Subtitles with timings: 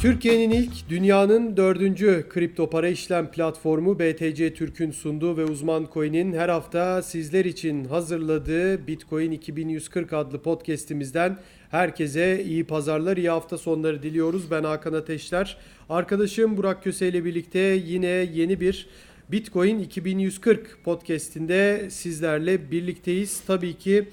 [0.00, 6.48] Türkiye'nin ilk, dünyanın dördüncü kripto para işlem platformu BTC Türk'ün sunduğu ve uzman coin'in her
[6.48, 11.38] hafta sizler için hazırladığı Bitcoin 2140 adlı podcast'imizden
[11.70, 14.50] herkese iyi pazarlar, iyi hafta sonları diliyoruz.
[14.50, 15.56] Ben Hakan Ateşler.
[15.88, 18.88] Arkadaşım Burak Köse ile birlikte yine yeni bir
[19.32, 23.40] Bitcoin 2140 podcast'inde sizlerle birlikteyiz.
[23.46, 24.08] Tabii ki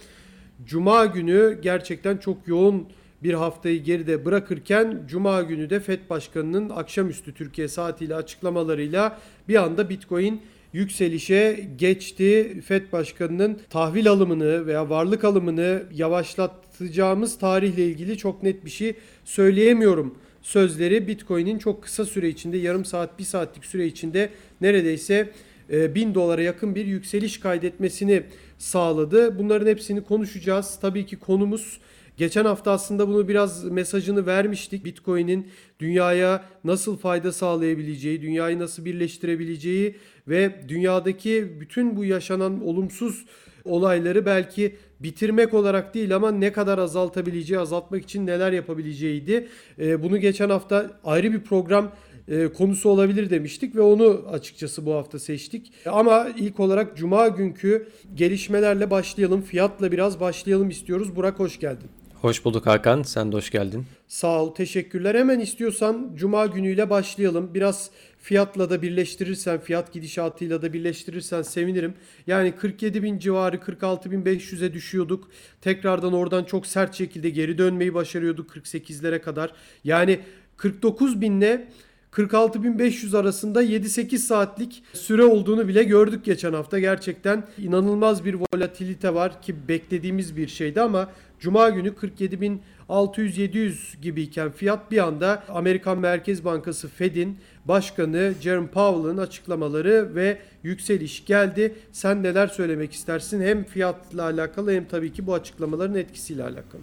[0.65, 2.87] Cuma günü gerçekten çok yoğun
[3.23, 9.89] bir haftayı geride bırakırken Cuma günü de FED Başkanı'nın akşamüstü Türkiye saatiyle açıklamalarıyla bir anda
[9.89, 10.41] Bitcoin
[10.73, 12.61] yükselişe geçti.
[12.65, 18.95] FED Başkanı'nın tahvil alımını veya varlık alımını yavaşlatacağımız tarihle ilgili çok net bir şey
[19.25, 20.15] söyleyemiyorum.
[20.41, 24.29] Sözleri Bitcoin'in çok kısa süre içinde yarım saat bir saatlik süre içinde
[24.61, 25.29] neredeyse
[25.69, 28.23] 1000 dolara yakın bir yükseliş kaydetmesini
[28.57, 29.39] sağladı.
[29.39, 30.77] Bunların hepsini konuşacağız.
[30.81, 31.79] Tabii ki konumuz
[32.17, 34.85] Geçen hafta aslında bunu biraz mesajını vermiştik.
[34.85, 35.47] Bitcoin'in
[35.79, 39.95] dünyaya nasıl fayda sağlayabileceği, dünyayı nasıl birleştirebileceği
[40.27, 43.25] ve dünyadaki bütün bu yaşanan olumsuz
[43.65, 49.47] olayları belki bitirmek olarak değil ama ne kadar azaltabileceği, azaltmak için neler yapabileceğiydi.
[49.79, 51.91] Ee, bunu geçen hafta ayrı bir program
[52.27, 55.73] e, konusu olabilir demiştik ve onu açıkçası bu hafta seçtik.
[55.85, 59.41] Ama ilk olarak cuma günkü gelişmelerle başlayalım.
[59.41, 61.15] Fiyatla biraz başlayalım istiyoruz.
[61.15, 61.89] Burak hoş geldin.
[62.21, 63.03] Hoş bulduk Hakan.
[63.03, 63.85] Sen de hoş geldin.
[64.07, 64.55] Sağ ol.
[64.55, 65.15] Teşekkürler.
[65.15, 67.53] Hemen istiyorsan Cuma günüyle başlayalım.
[67.53, 71.93] Biraz fiyatla da birleştirirsen, fiyat gidişatıyla da birleştirirsen sevinirim.
[72.27, 75.29] Yani 47 bin civarı 46 bin 500'e düşüyorduk.
[75.61, 79.51] Tekrardan oradan çok sert şekilde geri dönmeyi başarıyorduk 48'lere kadar.
[79.83, 80.19] Yani
[80.57, 81.67] 49 binle
[82.11, 86.79] 46.500 arasında 7-8 saatlik süre olduğunu bile gördük geçen hafta.
[86.79, 91.09] Gerçekten inanılmaz bir volatilite var ki beklediğimiz bir şeydi ama
[91.39, 100.15] Cuma günü 47.600-700 gibiyken fiyat bir anda Amerikan Merkez Bankası Fed'in başkanı Jerome Powell'ın açıklamaları
[100.15, 101.75] ve yükseliş geldi.
[101.91, 103.41] Sen neler söylemek istersin?
[103.41, 106.81] Hem fiyatla alakalı hem tabii ki bu açıklamaların etkisiyle alakalı.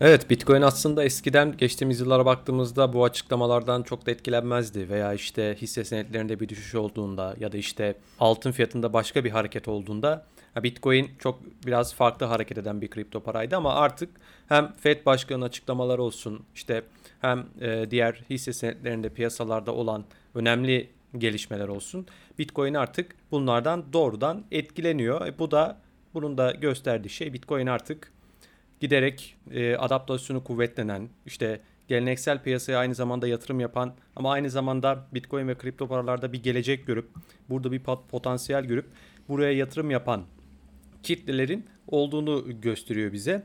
[0.00, 5.84] Evet Bitcoin aslında eskiden geçtiğimiz yıllara baktığımızda bu açıklamalardan çok da etkilenmezdi veya işte hisse
[5.84, 10.26] senetlerinde bir düşüş olduğunda ya da işte altın fiyatında başka bir hareket olduğunda
[10.62, 14.10] Bitcoin çok biraz farklı hareket eden bir kripto paraydı ama artık
[14.48, 16.82] hem Fed başkanının açıklamaları olsun işte
[17.20, 20.04] hem e, diğer hisse senetlerinde piyasalarda olan
[20.34, 22.06] önemli gelişmeler olsun
[22.38, 25.26] Bitcoin artık bunlardan doğrudan etkileniyor.
[25.26, 25.80] E, bu da
[26.14, 28.12] bunun da gösterdiği şey Bitcoin artık
[28.80, 35.48] giderek e, adaptasyonu kuvvetlenen, işte geleneksel piyasaya aynı zamanda yatırım yapan ama aynı zamanda Bitcoin
[35.48, 37.08] ve kripto paralarda bir gelecek görüp,
[37.48, 37.80] burada bir
[38.10, 38.86] potansiyel görüp
[39.28, 40.22] buraya yatırım yapan
[41.08, 43.42] kitlelerin olduğunu gösteriyor bize.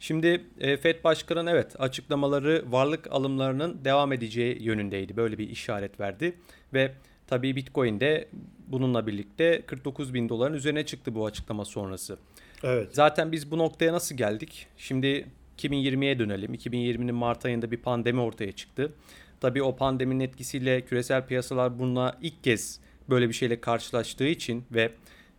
[0.00, 5.16] Şimdi e, FED Başkanı'nın evet açıklamaları varlık alımlarının devam edeceği yönündeydi.
[5.16, 6.34] Böyle bir işaret verdi
[6.74, 6.92] ve
[7.26, 8.28] tabii Bitcoin de
[8.66, 12.18] bununla birlikte 49 bin doların üzerine çıktı bu açıklama sonrası.
[12.62, 12.88] Evet.
[12.92, 14.66] Zaten biz bu noktaya nasıl geldik?
[14.76, 15.26] Şimdi
[15.58, 16.54] 2020'ye dönelim.
[16.54, 18.92] 2020'nin Mart ayında bir pandemi ortaya çıktı.
[19.40, 22.80] Tabii o pandeminin etkisiyle küresel piyasalar bununla ilk kez
[23.10, 24.92] böyle bir şeyle karşılaştığı için ve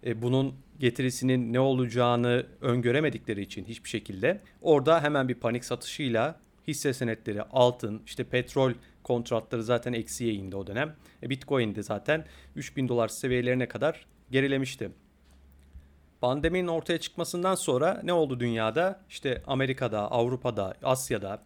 [0.06, 6.94] e, bunun getirisinin ne olacağını öngöremedikleri için hiçbir şekilde orada hemen bir panik satışıyla hisse
[6.94, 8.74] senetleri, altın, işte petrol
[9.04, 10.96] kontratları zaten eksiye indi o dönem.
[11.24, 12.26] E, Bitcoin de zaten
[12.56, 14.92] 3000 dolar seviyelerine kadar gerilemişti.
[16.22, 19.02] Pandeminin ortaya çıkmasından sonra ne oldu dünyada?
[19.10, 21.44] İşte Amerika'da, Avrupa'da, Asya'da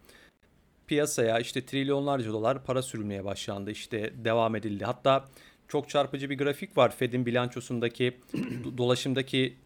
[0.88, 3.70] piyasaya işte trilyonlarca dolar para sürülmeye başlandı.
[3.70, 4.84] İşte devam edildi.
[4.84, 5.24] Hatta
[5.68, 8.16] çok çarpıcı bir grafik var Fed'in bilançosundaki
[8.78, 9.56] dolaşımdaki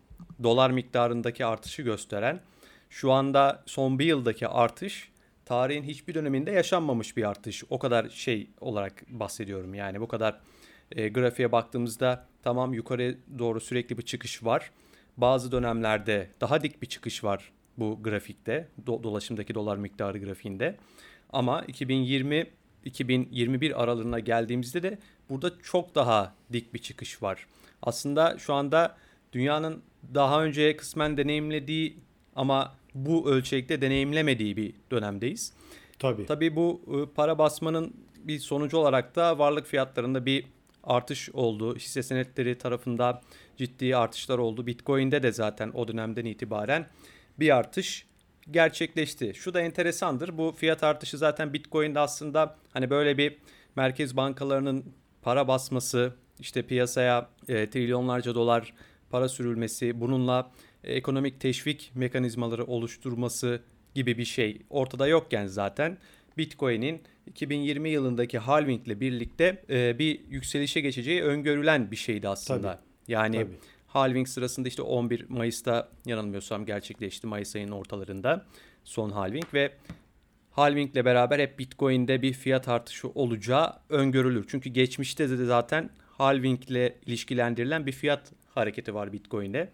[0.42, 2.40] dolar miktarındaki artışı gösteren.
[2.90, 5.12] Şu anda son bir yıldaki artış
[5.44, 7.64] tarihin hiçbir döneminde yaşanmamış bir artış.
[7.70, 10.40] O kadar şey olarak bahsediyorum yani bu kadar
[10.92, 14.70] e, grafiğe baktığımızda tamam yukarı doğru sürekli bir çıkış var
[15.16, 20.76] bazı dönemlerde daha dik bir çıkış var bu grafikte, do- dolaşımdaki dolar miktarı grafiğinde.
[21.32, 22.46] Ama 2020
[22.84, 24.98] 2021 aralığına geldiğimizde de
[25.32, 27.46] burada çok daha dik bir çıkış var.
[27.82, 28.96] Aslında şu anda
[29.32, 29.82] dünyanın
[30.14, 31.98] daha önce kısmen deneyimlediği
[32.36, 35.52] ama bu ölçekte deneyimlemediği bir dönemdeyiz.
[35.98, 36.26] Tabii.
[36.26, 40.44] Tabii bu ıı, para basmanın bir sonucu olarak da varlık fiyatlarında bir
[40.84, 41.76] artış oldu.
[41.76, 43.20] Hisse senetleri tarafında
[43.56, 44.66] ciddi artışlar oldu.
[44.66, 46.86] Bitcoin'de de zaten o dönemden itibaren
[47.38, 48.06] bir artış
[48.50, 49.32] gerçekleşti.
[49.34, 50.38] Şu da enteresandır.
[50.38, 53.38] Bu fiyat artışı zaten Bitcoin'de aslında hani böyle bir
[53.76, 54.84] merkez bankalarının
[55.22, 58.74] para basması, işte piyasaya e, trilyonlarca dolar
[59.10, 60.50] para sürülmesi, bununla
[60.84, 63.60] e, ekonomik teşvik mekanizmaları oluşturması
[63.94, 65.98] gibi bir şey ortada yokken zaten
[66.38, 72.76] Bitcoin'in 2020 yılındaki halving ile birlikte e, bir yükselişe geçeceği öngörülen bir şeydi aslında.
[72.76, 72.82] Tabii.
[73.08, 73.58] Yani Tabii.
[73.86, 78.46] halving sırasında işte 11 Mayıs'ta yanılmıyorsam gerçekleşti Mayıs ayının ortalarında
[78.84, 79.72] son halving ve
[80.52, 84.44] halving ile beraber hep Bitcoin'de bir fiyat artışı olacağı öngörülür.
[84.48, 89.68] Çünkü geçmişte de zaten halving ile ilişkilendirilen bir fiyat hareketi var Bitcoin'de.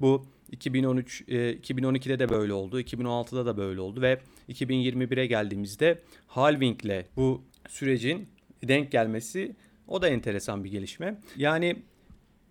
[0.00, 6.84] Bu 2013 e, 2012'de de böyle oldu, 2016'da da böyle oldu ve 2021'e geldiğimizde halving
[6.84, 8.28] ile bu sürecin
[8.68, 9.56] denk gelmesi
[9.88, 11.20] o da enteresan bir gelişme.
[11.36, 11.76] Yani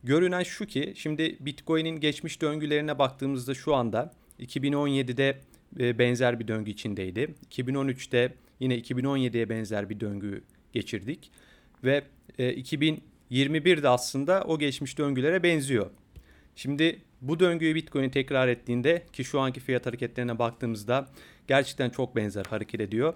[0.03, 5.35] görünen şu ki şimdi Bitcoin'in geçmiş döngülerine baktığımızda şu anda 2017'de e,
[5.73, 7.35] benzer bir döngü içindeydi.
[7.51, 10.43] 2013'te yine 2017'ye benzer bir döngü
[10.73, 11.31] geçirdik
[11.83, 12.03] ve
[12.37, 15.89] e, 2021'de aslında o geçmiş döngülere benziyor.
[16.55, 21.09] Şimdi bu döngüyü Bitcoin tekrar ettiğinde ki şu anki fiyat hareketlerine baktığımızda
[21.47, 23.13] gerçekten çok benzer hareket ediyor.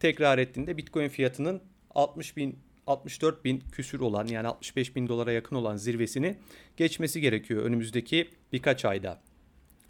[0.00, 1.62] Tekrar ettiğinde Bitcoin fiyatının
[1.94, 6.36] 60 bin 64 bin küsür olan yani 65 bin dolara yakın olan zirvesini
[6.76, 9.20] geçmesi gerekiyor önümüzdeki birkaç ayda.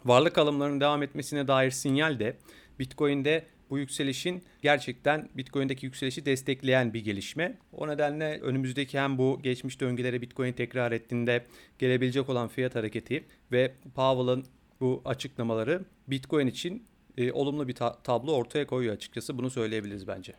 [0.05, 2.37] Varlık alımlarının devam etmesine dair sinyal de
[2.79, 7.57] Bitcoin'de bu yükselişin gerçekten Bitcoin'deki yükselişi destekleyen bir gelişme.
[7.73, 11.45] O nedenle önümüzdeki hem bu geçmiş döngülere Bitcoin tekrar ettiğinde
[11.79, 14.45] gelebilecek olan fiyat hareketi ve Powell'ın
[14.79, 16.83] bu açıklamaları Bitcoin için
[17.17, 19.37] e, olumlu bir ta- tablo ortaya koyuyor açıkçası.
[19.37, 20.33] Bunu söyleyebiliriz bence.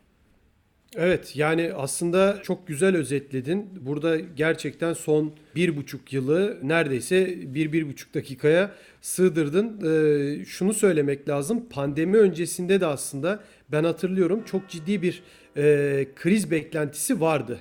[0.97, 3.71] Evet yani aslında çok güzel özetledin.
[3.81, 9.81] Burada gerçekten son bir buçuk yılı neredeyse bir, bir buçuk dakikaya sığdırdın.
[9.87, 11.69] Ee, şunu söylemek lazım.
[11.71, 15.23] Pandemi öncesinde de aslında ben hatırlıyorum çok ciddi bir
[15.57, 17.61] e, kriz beklentisi vardı.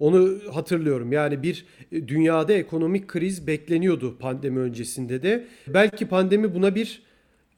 [0.00, 1.12] Onu hatırlıyorum.
[1.12, 5.44] Yani bir e, dünyada ekonomik kriz bekleniyordu pandemi öncesinde de.
[5.66, 7.02] Belki pandemi buna bir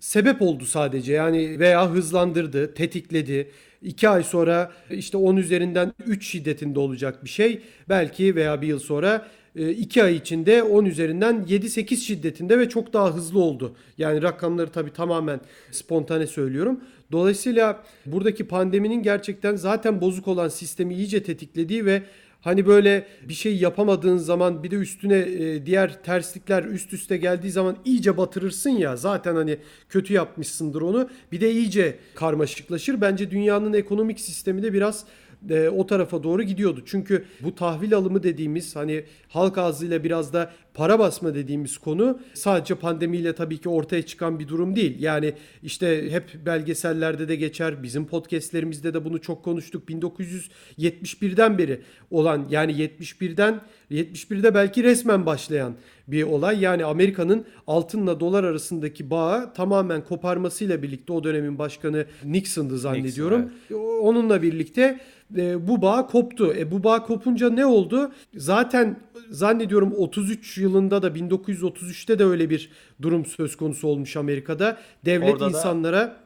[0.04, 1.12] sebep oldu sadece.
[1.12, 3.50] Yani veya hızlandırdı, tetikledi.
[3.82, 7.60] 2 ay sonra işte 10 üzerinden 3 şiddetinde olacak bir şey.
[7.88, 13.14] Belki veya bir yıl sonra 2 ay içinde 10 üzerinden 7-8 şiddetinde ve çok daha
[13.14, 13.76] hızlı oldu.
[13.98, 15.40] Yani rakamları tabii tamamen
[15.70, 16.80] spontane söylüyorum.
[17.12, 22.02] Dolayısıyla buradaki pandeminin gerçekten zaten bozuk olan sistemi iyice tetiklediği ve
[22.44, 27.50] Hani böyle bir şey yapamadığın zaman bir de üstüne e, diğer terslikler üst üste geldiği
[27.50, 28.96] zaman iyice batırırsın ya.
[28.96, 29.58] Zaten hani
[29.88, 31.08] kötü yapmışsındır onu.
[31.32, 33.00] Bir de iyice karmaşıklaşır.
[33.00, 35.04] Bence dünyanın ekonomik sistemi de biraz
[35.50, 36.82] e, o tarafa doğru gidiyordu.
[36.86, 42.74] Çünkü bu tahvil alımı dediğimiz hani halk ağzıyla biraz da para basma dediğimiz konu sadece
[42.74, 45.02] pandemiyle tabii ki ortaya çıkan bir durum değil.
[45.02, 45.32] Yani
[45.62, 47.82] işte hep belgesellerde de geçer.
[47.82, 49.88] Bizim podcastlerimizde de bunu çok konuştuk.
[49.88, 51.80] 1971'den beri
[52.10, 53.60] olan yani 71'den
[53.90, 55.74] 71'de belki resmen başlayan
[56.08, 56.60] bir olay.
[56.60, 63.40] Yani Amerika'nın altınla dolar arasındaki bağı tamamen koparmasıyla birlikte o dönemin başkanı Nixon'dı zannediyorum.
[63.40, 64.00] Nixon, evet.
[64.00, 65.00] Onunla birlikte
[65.36, 66.54] e, bu bağ koptu.
[66.54, 68.12] E, bu bağ kopunca ne oldu?
[68.36, 68.96] Zaten
[69.30, 72.70] zannediyorum 33 yılında da 1933'te de öyle bir
[73.02, 74.78] durum söz konusu olmuş Amerika'da.
[75.04, 76.16] Devlet Orada insanlara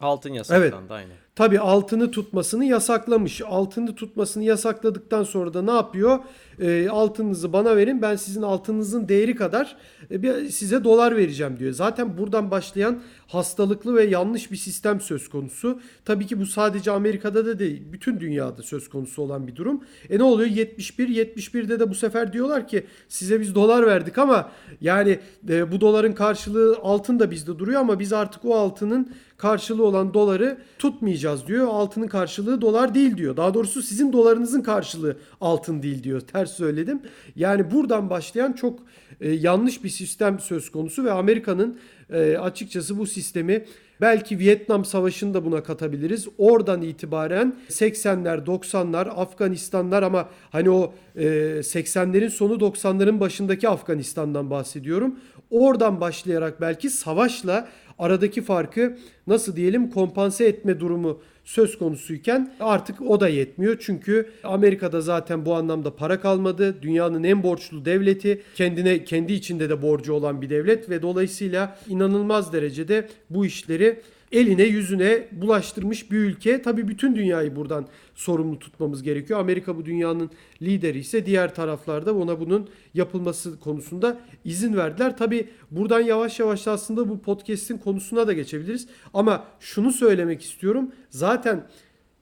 [0.00, 1.12] altın yasaklandı evet, aynı.
[1.34, 3.42] Tabii altını tutmasını yasaklamış.
[3.42, 6.18] Altını tutmasını yasakladıktan sonra da ne yapıyor?
[6.60, 9.76] E, altınınızı bana verin ben sizin altınınızın değeri kadar
[10.10, 11.72] e, size dolar vereceğim diyor.
[11.72, 15.80] Zaten buradan başlayan hastalıklı ve yanlış bir sistem söz konusu.
[16.04, 19.84] Tabii ki bu sadece Amerika'da da değil bütün dünyada söz konusu olan bir durum.
[20.10, 24.50] E ne oluyor 71 71'de de bu sefer diyorlar ki size biz dolar verdik ama
[24.80, 29.84] yani e, bu doların karşılığı altın da bizde duruyor ama biz artık o altının karşılığı
[29.84, 31.66] olan doları tutmayacağız diyor.
[31.66, 33.36] Altının karşılığı dolar değil diyor.
[33.36, 36.20] Daha doğrusu sizin dolarınızın karşılığı altın değil diyor.
[36.20, 37.00] Ters söyledim.
[37.36, 38.80] Yani buradan başlayan çok
[39.20, 41.78] e, yanlış bir sistem söz konusu ve Amerika'nın
[42.10, 43.64] e, açıkçası bu sistemi
[44.00, 46.28] belki Vietnam Savaşı'nı da buna katabiliriz.
[46.38, 51.24] Oradan itibaren 80'ler, 90'lar, Afganistanlar ama hani o e,
[51.58, 55.18] 80'lerin sonu 90'ların başındaki Afganistan'dan bahsediyorum.
[55.50, 63.20] Oradan başlayarak belki savaşla aradaki farkı nasıl diyelim kompanse etme durumu söz konusuyken artık o
[63.20, 63.76] da yetmiyor.
[63.80, 66.82] Çünkü Amerika'da zaten bu anlamda para kalmadı.
[66.82, 72.52] Dünyanın en borçlu devleti, kendine kendi içinde de borcu olan bir devlet ve dolayısıyla inanılmaz
[72.52, 74.00] derecede bu işleri
[74.34, 76.62] eline yüzüne bulaştırmış bir ülke.
[76.62, 79.40] Tabii bütün dünyayı buradan sorumlu tutmamız gerekiyor.
[79.40, 80.30] Amerika bu dünyanın
[80.62, 85.16] lideri ise diğer taraflarda ona bunun yapılması konusunda izin verdiler.
[85.16, 88.88] Tabii buradan yavaş yavaş aslında bu podcast'in konusuna da geçebiliriz.
[89.14, 90.92] Ama şunu söylemek istiyorum.
[91.10, 91.66] Zaten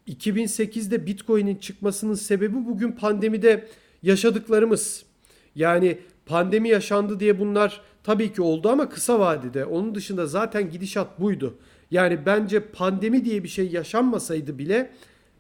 [0.09, 3.69] 2008'de Bitcoin'in çıkmasının sebebi bugün pandemide
[4.03, 5.05] yaşadıklarımız.
[5.55, 9.65] Yani pandemi yaşandı diye bunlar tabii ki oldu ama kısa vadede.
[9.65, 11.59] Onun dışında zaten gidişat buydu.
[11.93, 14.91] Yani bence pandemi diye bir şey yaşanmasaydı bile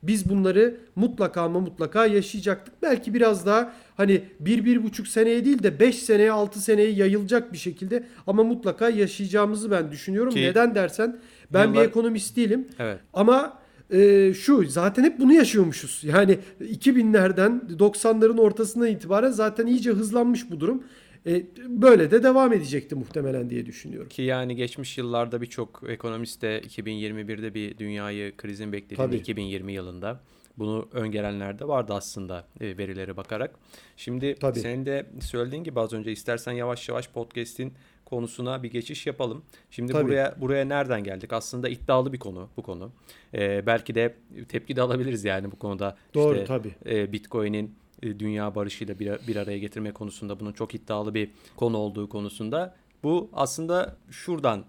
[0.03, 2.75] biz bunları mutlaka ama mutlaka yaşayacaktık.
[2.83, 7.53] Belki biraz daha hani bir, bir buçuk seneye değil de 5 seneye 6 seneye yayılacak
[7.53, 10.35] bir şekilde ama mutlaka yaşayacağımızı ben düşünüyorum.
[10.35, 11.17] Ki- Neden dersen
[11.53, 12.99] ben Yıllar- bir ekonomist değilim Evet.
[13.13, 13.59] ama
[13.91, 16.01] e, şu zaten hep bunu yaşıyormuşuz.
[16.05, 20.85] Yani 2000'lerden 90'ların ortasından itibaren zaten iyice hızlanmış bu durum.
[21.27, 24.09] E, böyle de devam edecekti muhtemelen diye düşünüyorum.
[24.09, 29.17] Ki yani geçmiş yıllarda birçok ekonomist de 2021'de bir dünyayı krizin beklediğini Tabii.
[29.17, 30.21] 2020 yılında
[30.59, 33.55] bunu öngörenler de vardı aslında e, verilere bakarak.
[33.97, 34.61] Şimdi Tabii.
[34.61, 37.73] senin de söylediğin gibi az önce istersen yavaş yavaş podcast'in
[38.05, 39.43] konusuna bir geçiş yapalım.
[39.71, 40.05] Şimdi Tabii.
[40.05, 41.33] buraya buraya nereden geldik?
[41.33, 42.93] Aslında iddialı bir konu bu konu.
[43.35, 44.15] E, belki de
[44.49, 45.97] tepki de alabiliriz yani bu konuda.
[46.15, 46.75] Doğru İşte, tabii.
[46.87, 52.09] e, Bitcoin'in dünya barışıyla bir, bir araya getirme konusunda bunun çok iddialı bir konu olduğu
[52.09, 54.65] konusunda bu aslında şuradan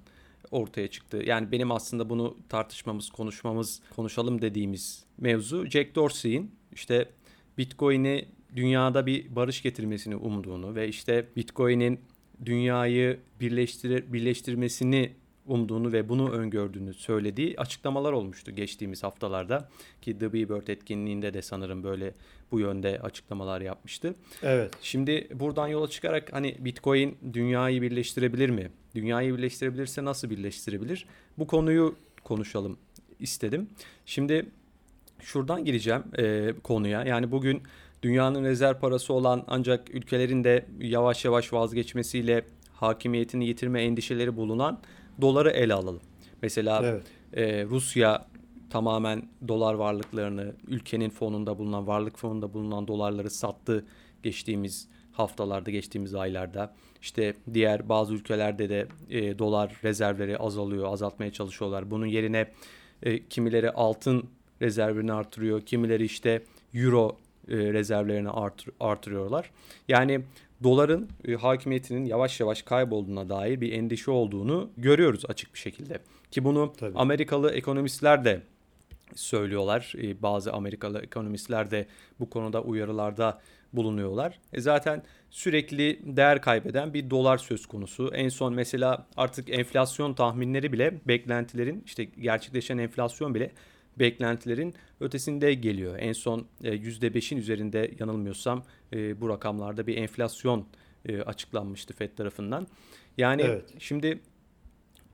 [0.51, 1.23] ortaya çıktı.
[1.25, 7.09] Yani benim aslında bunu tartışmamız, konuşmamız, konuşalım dediğimiz mevzu Jack Dorsey'in işte
[7.57, 8.25] Bitcoin'i
[8.55, 11.99] dünyada bir barış getirmesini umduğunu ve işte Bitcoin'in
[12.45, 15.13] dünyayı birleştirir, birleştirmesini
[15.45, 19.69] umduğunu ve bunu öngördüğünü söylediği açıklamalar olmuştu geçtiğimiz haftalarda
[20.01, 22.13] ki The Bird etkinliğinde de sanırım böyle
[22.53, 24.15] bu yönde açıklamalar yapmıştı.
[24.43, 24.72] Evet.
[24.81, 28.72] Şimdi buradan yola çıkarak hani Bitcoin dünyayı birleştirebilir mi?
[28.95, 31.05] Dünyayı birleştirebilirse nasıl birleştirebilir?
[31.38, 32.77] Bu konuyu konuşalım
[33.19, 33.69] istedim.
[34.05, 34.45] Şimdi
[35.19, 37.03] şuradan gireceğim e, konuya.
[37.03, 37.62] Yani bugün
[38.03, 44.79] dünyanın rezerv parası olan ancak ülkelerin de yavaş yavaş vazgeçmesiyle hakimiyetini yitirme endişeleri bulunan
[45.22, 46.01] doları ele alalım.
[46.41, 47.03] Mesela Evet.
[47.33, 48.25] e, Rusya
[48.73, 53.85] tamamen dolar varlıklarını ülkenin fonunda bulunan varlık fonunda bulunan dolarları sattı
[54.23, 56.73] geçtiğimiz haftalarda geçtiğimiz aylarda.
[57.01, 61.91] İşte diğer bazı ülkelerde de e, dolar rezervleri azalıyor azaltmaya çalışıyorlar.
[61.91, 62.51] Bunun yerine
[63.03, 64.29] e, kimileri altın
[64.61, 69.51] rezervini artırıyor kimileri işte euro e, rezervlerini artır, artırıyorlar.
[69.87, 70.21] Yani
[70.63, 75.99] doların e, hakimiyetinin yavaş yavaş kaybolduğuna dair bir endişe olduğunu görüyoruz açık bir şekilde.
[76.31, 76.97] Ki bunu Tabii.
[76.97, 78.41] Amerikalı ekonomistler de
[79.15, 79.93] söylüyorlar.
[79.98, 81.88] Ee, Bazı Amerikalı ekonomistler de
[82.20, 83.41] bu konuda uyarılarda
[83.74, 84.39] bulunuyorlar.
[84.53, 88.12] E zaten sürekli değer kaybeden bir dolar söz konusu.
[88.13, 93.51] En son mesela artık enflasyon tahminleri bile beklentilerin işte gerçekleşen enflasyon bile
[94.00, 95.96] beklentilerin ötesinde geliyor.
[96.00, 100.65] En son e, %5'in üzerinde yanılmıyorsam e, bu rakamlarda bir enflasyon
[101.05, 102.67] e, açıklanmıştı Fed tarafından.
[103.17, 103.74] Yani Evet.
[103.79, 104.20] şimdi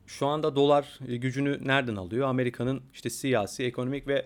[0.09, 2.27] şu anda dolar e, gücünü nereden alıyor?
[2.27, 4.25] Amerika'nın işte siyasi, ekonomik ve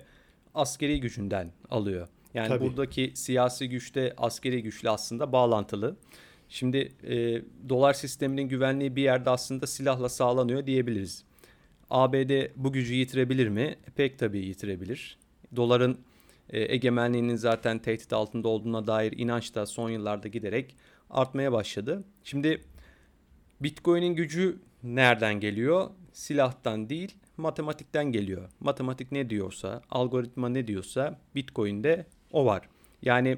[0.55, 2.07] askeri gücünden alıyor.
[2.33, 2.65] Yani Tabii.
[2.65, 5.95] buradaki siyasi güçte askeri güçle aslında bağlantılı.
[6.49, 11.23] Şimdi e, dolar sisteminin güvenliği bir yerde aslında silahla sağlanıyor diyebiliriz.
[11.89, 13.75] ABD bu gücü yitirebilir mi?
[13.95, 15.17] Pek tabii yitirebilir.
[15.55, 15.97] Doların
[16.49, 20.75] e, egemenliğinin zaten tehdit altında olduğuna dair inanç da son yıllarda giderek
[21.09, 22.03] artmaya başladı.
[22.23, 22.61] Şimdi
[23.61, 25.89] Bitcoin'in gücü nereden geliyor?
[26.11, 28.49] Silahtan değil, matematikten geliyor.
[28.59, 32.69] Matematik ne diyorsa, algoritma ne diyorsa Bitcoin'de o var.
[33.01, 33.37] Yani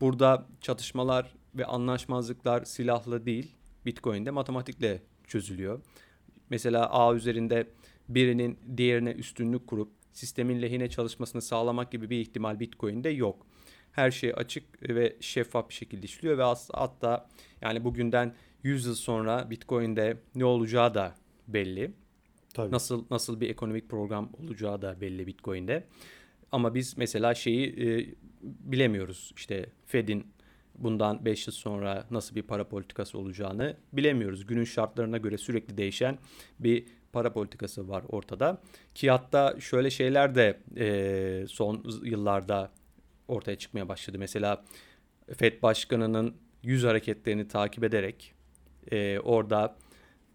[0.00, 3.52] burada çatışmalar ve anlaşmazlıklar silahla değil,
[3.86, 5.80] Bitcoin'de matematikle çözülüyor.
[6.50, 7.68] Mesela ağ üzerinde
[8.08, 13.46] birinin diğerine üstünlük kurup sistemin lehine çalışmasını sağlamak gibi bir ihtimal Bitcoin'de yok.
[13.92, 17.28] Her şey açık ve şeffaf bir şekilde işliyor ve hatta
[17.60, 18.34] yani bugünden
[18.66, 21.14] 100 yıl sonra Bitcoin'de ne olacağı da
[21.48, 21.92] belli.
[22.54, 22.72] Tabii.
[22.72, 25.84] Nasıl nasıl bir ekonomik program olacağı da belli Bitcoin'de.
[26.52, 29.32] Ama biz mesela şeyi e, bilemiyoruz.
[29.36, 30.26] İşte Fed'in
[30.78, 34.46] bundan 5 yıl sonra nasıl bir para politikası olacağını bilemiyoruz.
[34.46, 36.18] Günün şartlarına göre sürekli değişen
[36.60, 38.62] bir para politikası var ortada.
[38.94, 42.72] Ki hatta şöyle şeyler de e, son yıllarda
[43.28, 44.18] ortaya çıkmaya başladı.
[44.18, 44.64] Mesela
[45.36, 48.35] Fed Başkanı'nın yüz hareketlerini takip ederek
[48.92, 49.76] e, orada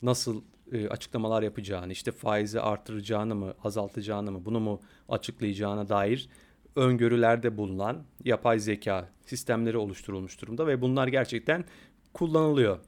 [0.02, 0.42] nasıl
[0.72, 6.30] e, açıklamalar yapacağını, işte faizi artıracağını mı, azaltacağını mı, bunu mu açıklayacağına dair
[6.76, 11.66] öngörülerde bulunan yapay zeka sistemleri oluşturulmuş durumda ve bunlar gerçekten
[12.14, 12.80] kullanılıyor.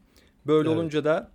[0.47, 0.77] Böyle Evet.
[0.77, 1.31] olunca da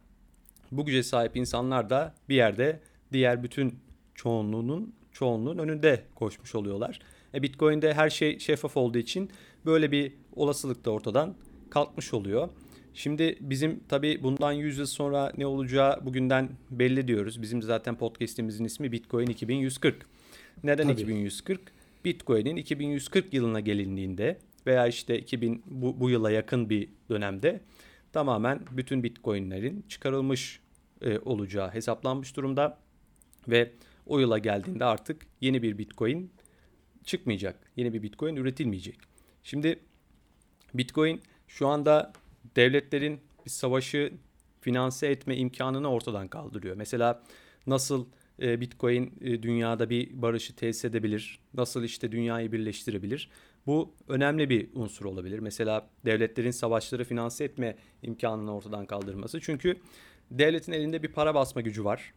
[0.73, 2.81] bu güce sahip insanlar da bir yerde
[3.13, 3.79] diğer bütün
[4.15, 6.99] çoğunluğunun çoğunluğun önünde koşmuş oluyorlar.
[7.35, 9.31] E Bitcoin'de her şey şeffaf olduğu için
[9.67, 11.35] böyle bir olasılık da ortadan
[11.71, 12.49] kalkmış oluyor.
[12.95, 17.43] Şimdi bizim tabii bundan 100 yıl sonra ne olacağı bugünden belli diyoruz.
[17.43, 20.07] Bizim zaten podcast'imizin ismi Bitcoin 2140.
[20.65, 21.01] Neden Tabii.
[21.01, 21.61] 2140?
[22.05, 27.61] Bitcoin'in 2140 yılına gelindiğinde veya işte 2000 bu, bu yıla yakın bir dönemde
[28.13, 30.61] tamamen bütün Bitcoin'lerin çıkarılmış
[31.03, 32.79] e, olacağı hesaplanmış durumda
[33.49, 33.73] ve
[34.07, 36.31] o yıla geldiğinde artık yeni bir Bitcoin
[37.05, 37.71] çıkmayacak.
[37.77, 38.99] Yeni bir Bitcoin üretilmeyecek.
[39.43, 39.79] Şimdi
[40.75, 42.13] Bitcoin şu anda
[42.57, 44.13] devletlerin bir savaşı
[44.61, 46.77] finanse etme imkanını ortadan kaldırıyor.
[46.77, 47.23] Mesela
[47.67, 48.07] nasıl
[48.43, 51.39] e, Bitcoin e, dünyada bir barışı tesis edebilir?
[51.55, 53.31] Nasıl işte dünyayı birleştirebilir?
[53.67, 55.39] Bu önemli bir unsur olabilir.
[55.39, 59.41] Mesela devletlerin savaşları finanse etme imkanını ortadan kaldırması.
[59.41, 59.77] Çünkü
[60.31, 62.15] devletin elinde bir para basma gücü var.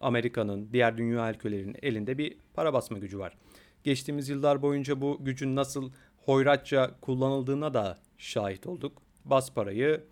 [0.00, 3.36] Amerika'nın, diğer dünya ülkelerinin elinde bir para basma gücü var.
[3.84, 9.02] Geçtiğimiz yıllar boyunca bu gücün nasıl hoyratça kullanıldığına da şahit olduk.
[9.24, 10.04] Bas parayı,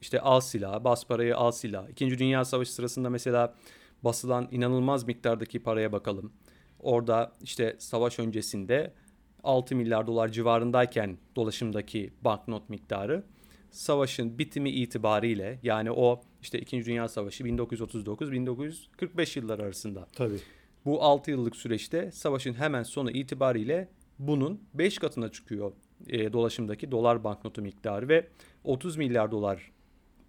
[0.00, 1.88] işte al silah, bas parayı al silah.
[1.88, 3.54] İkinci Dünya Savaşı sırasında mesela
[4.02, 6.32] basılan inanılmaz miktardaki paraya bakalım.
[6.80, 8.92] Orada işte savaş öncesinde
[9.44, 13.24] 6 milyar dolar civarındayken dolaşımdaki banknot miktarı
[13.74, 16.84] savaşın bitimi itibariyle yani o işte 2.
[16.84, 20.06] Dünya Savaşı 1939-1945 yılları arasında.
[20.12, 20.38] Tabii.
[20.84, 25.72] Bu 6 yıllık süreçte savaşın hemen sonu itibariyle bunun 5 katına çıkıyor
[26.08, 28.26] e, dolaşımdaki dolar banknotu miktarı ve
[28.64, 29.72] 30 milyar dolar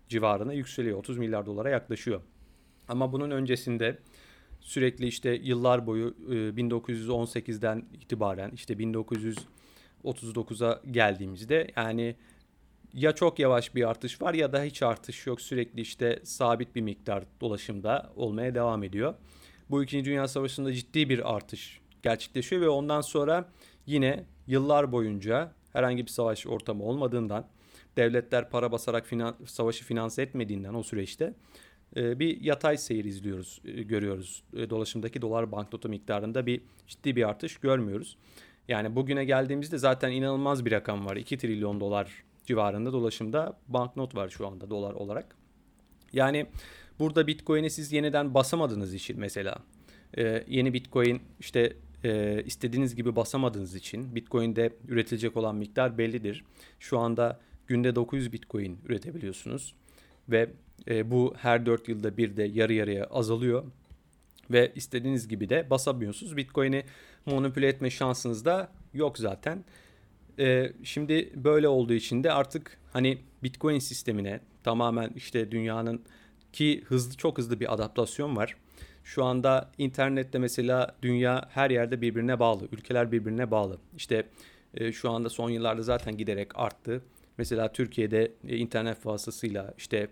[0.09, 0.99] civarına yükseliyor.
[0.99, 2.21] 30 milyar dolara yaklaşıyor.
[2.87, 3.99] Ama bunun öncesinde
[4.59, 12.15] sürekli işte yıllar boyu 1918'den e, itibaren işte 1939'a geldiğimizde yani
[12.93, 15.41] ya çok yavaş bir artış var ya da hiç artış yok.
[15.41, 19.13] Sürekli işte sabit bir miktar dolaşımda olmaya devam ediyor.
[19.69, 20.05] Bu 2.
[20.05, 23.49] Dünya Savaşı'nda ciddi bir artış gerçekleşiyor ve ondan sonra
[23.85, 27.47] yine yıllar boyunca herhangi bir savaş ortamı olmadığından
[27.97, 31.33] devletler para basarak finan, savaşı finanse etmediğinden o süreçte
[31.95, 34.43] e, bir yatay seyir izliyoruz, e, görüyoruz.
[34.53, 38.17] E, dolaşımdaki dolar banknotu miktarında bir ciddi bir artış görmüyoruz.
[38.67, 41.15] Yani bugüne geldiğimizde zaten inanılmaz bir rakam var.
[41.15, 45.35] 2 trilyon dolar civarında dolaşımda banknot var şu anda dolar olarak.
[46.13, 46.45] Yani
[46.99, 49.57] burada Bitcoin'i siz yeniden basamadığınız için mesela
[50.47, 51.73] yeni Bitcoin işte
[52.45, 56.43] istediğiniz gibi basamadığınız için Bitcoin'de üretilecek olan miktar bellidir.
[56.79, 59.75] Şu anda günde 900 Bitcoin üretebiliyorsunuz
[60.29, 60.49] ve
[60.87, 63.63] e, bu her 4 yılda bir de yarı yarıya azalıyor.
[64.51, 66.37] Ve istediğiniz gibi de basamıyorsunuz.
[66.37, 66.83] Bitcoin'i
[67.25, 69.63] manipüle etme şansınız da yok zaten.
[70.39, 76.01] E, şimdi böyle olduğu için de artık hani Bitcoin sistemine tamamen işte dünyanın
[76.53, 78.55] ki hızlı çok hızlı bir adaptasyon var.
[79.05, 82.67] Şu anda internette mesela dünya her yerde birbirine bağlı.
[82.71, 83.77] Ülkeler birbirine bağlı.
[83.97, 84.27] İşte
[84.73, 87.01] e, şu anda son yıllarda zaten giderek arttı.
[87.37, 90.07] Mesela Türkiye'de e, internet vasıtasıyla işte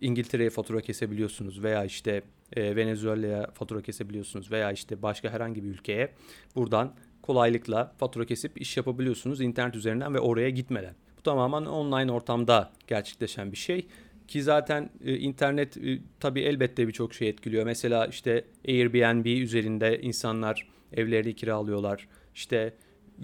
[0.00, 6.12] İngiltere'ye fatura kesebiliyorsunuz veya işte e, Venezuela'ya fatura kesebiliyorsunuz veya işte başka herhangi bir ülkeye
[6.56, 10.94] buradan kolaylıkla fatura kesip iş yapabiliyorsunuz internet üzerinden ve oraya gitmeden.
[11.18, 13.86] Bu tamamen online ortamda gerçekleşen bir şey.
[14.28, 17.64] Ki zaten e, internet e, tabii elbette birçok şey etkiliyor.
[17.64, 22.08] Mesela işte Airbnb üzerinde insanlar evlerini kiralıyorlar.
[22.34, 22.74] İşte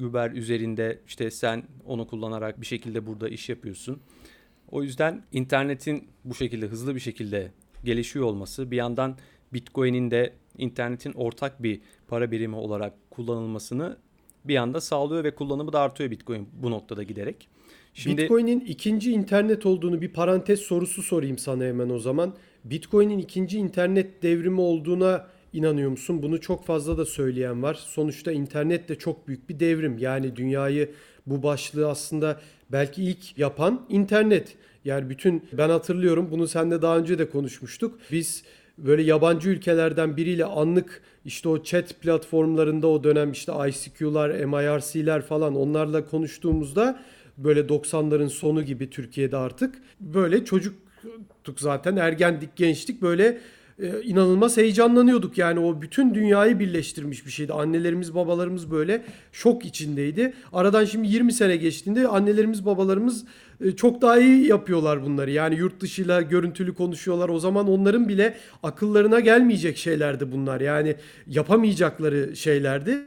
[0.03, 4.01] Uber üzerinde işte sen onu kullanarak bir şekilde burada iş yapıyorsun.
[4.71, 7.53] O yüzden internetin bu şekilde hızlı bir şekilde
[7.85, 9.17] gelişiyor olması bir yandan
[9.53, 13.97] Bitcoin'in de internetin ortak bir para birimi olarak kullanılmasını
[14.45, 17.49] bir anda sağlıyor ve kullanımı da artıyor Bitcoin bu noktada giderek.
[17.95, 22.35] Şimdi Bitcoin'in ikinci internet olduğunu bir parantez sorusu sorayım sana hemen o zaman.
[22.65, 26.23] Bitcoin'in ikinci internet devrimi olduğuna inanıyor musun?
[26.23, 27.75] Bunu çok fazla da söyleyen var.
[27.75, 29.99] Sonuçta internet de çok büyük bir devrim.
[29.99, 30.91] Yani dünyayı
[31.27, 32.41] bu başlığı aslında
[32.73, 34.57] belki ilk yapan internet.
[34.85, 37.99] Yani bütün ben hatırlıyorum bunu seninle daha önce de konuşmuştuk.
[38.13, 38.45] Biz
[38.79, 45.57] böyle yabancı ülkelerden biriyle anlık işte o chat platformlarında o dönem işte ICQ'lar, MIRC'ler falan
[45.57, 47.01] onlarla konuştuğumuzda
[47.45, 53.39] böyle 90'ların sonu gibi Türkiye'de artık böyle çocuktuk zaten ergendik gençtik böyle
[53.83, 55.39] e, inanılmaz heyecanlanıyorduk.
[55.39, 57.53] Yani o bütün dünyayı birleştirmiş bir şeydi.
[57.53, 60.35] Annelerimiz babalarımız böyle şok içindeydi.
[60.53, 63.25] Aradan şimdi 20 sene geçtiğinde annelerimiz babalarımız
[63.65, 65.31] e, çok daha iyi yapıyorlar bunları.
[65.31, 67.29] Yani yurt dışıyla görüntülü konuşuyorlar.
[67.29, 70.61] O zaman onların bile akıllarına gelmeyecek şeylerdi bunlar.
[70.61, 72.99] Yani yapamayacakları şeylerdi.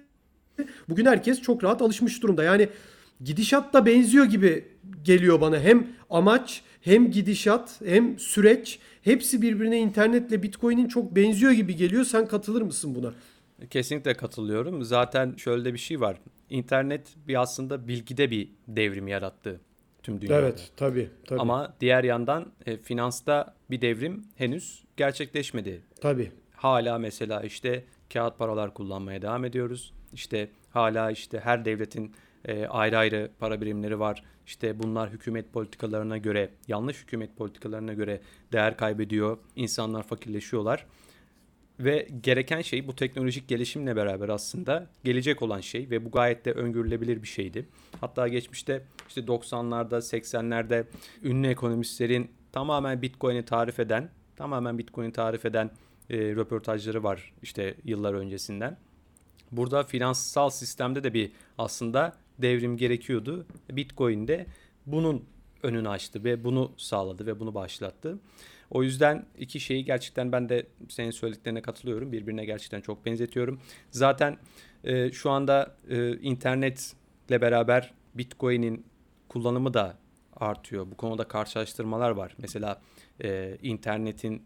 [0.89, 2.43] Bugün herkes çok rahat alışmış durumda.
[2.43, 2.69] Yani
[3.21, 4.67] gidişat da benziyor gibi
[5.03, 5.59] geliyor bana.
[5.59, 12.03] Hem amaç hem gidişat hem süreç hepsi birbirine internetle Bitcoin'in çok benziyor gibi geliyor.
[12.03, 13.13] Sen katılır mısın buna?
[13.69, 14.83] Kesinlikle katılıyorum.
[14.83, 16.17] Zaten şöyle bir şey var.
[16.49, 19.61] İnternet bir aslında bilgide bir devrim yarattı
[20.03, 20.39] tüm dünyada.
[20.39, 21.39] Evet, tabii, tabii.
[21.39, 25.81] Ama diğer yandan e, finansta bir devrim henüz gerçekleşmedi.
[26.01, 26.31] Tabii.
[26.55, 29.93] Hala mesela işte kağıt paralar kullanmaya devam ediyoruz.
[30.13, 32.13] İşte hala işte her devletin
[32.45, 34.23] e, ayrı ayrı para birimleri var.
[34.45, 39.37] İşte bunlar hükümet politikalarına göre, yanlış hükümet politikalarına göre değer kaybediyor.
[39.55, 40.85] İnsanlar fakirleşiyorlar.
[41.79, 46.51] ve gereken şey bu teknolojik gelişimle beraber aslında gelecek olan şey ve bu gayet de
[46.51, 47.65] öngörülebilir bir şeydi.
[48.01, 50.85] Hatta geçmişte işte 90'larda 80'lerde
[51.23, 55.71] ünlü ekonomistlerin tamamen Bitcoin'i tarif eden, tamamen Bitcoin'i tarif eden
[56.09, 58.77] e, röportajları var işte yıllar öncesinden.
[59.51, 63.45] Burada finansal sistemde de bir aslında devrim gerekiyordu.
[63.71, 64.45] Bitcoin de
[64.85, 65.25] bunun
[65.63, 68.19] önünü açtı ve bunu sağladı ve bunu başlattı.
[68.71, 72.11] O yüzden iki şeyi gerçekten ben de senin söylediklerine katılıyorum.
[72.11, 73.59] Birbirine gerçekten çok benzetiyorum.
[73.91, 74.37] Zaten
[74.83, 78.85] e, şu anda e, internetle beraber Bitcoin'in
[79.29, 79.97] kullanımı da
[80.35, 80.91] artıyor.
[80.91, 82.35] Bu konuda karşılaştırmalar var.
[82.37, 82.81] Mesela
[83.23, 84.43] e, internetin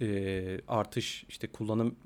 [0.00, 1.96] e, artış işte kullanım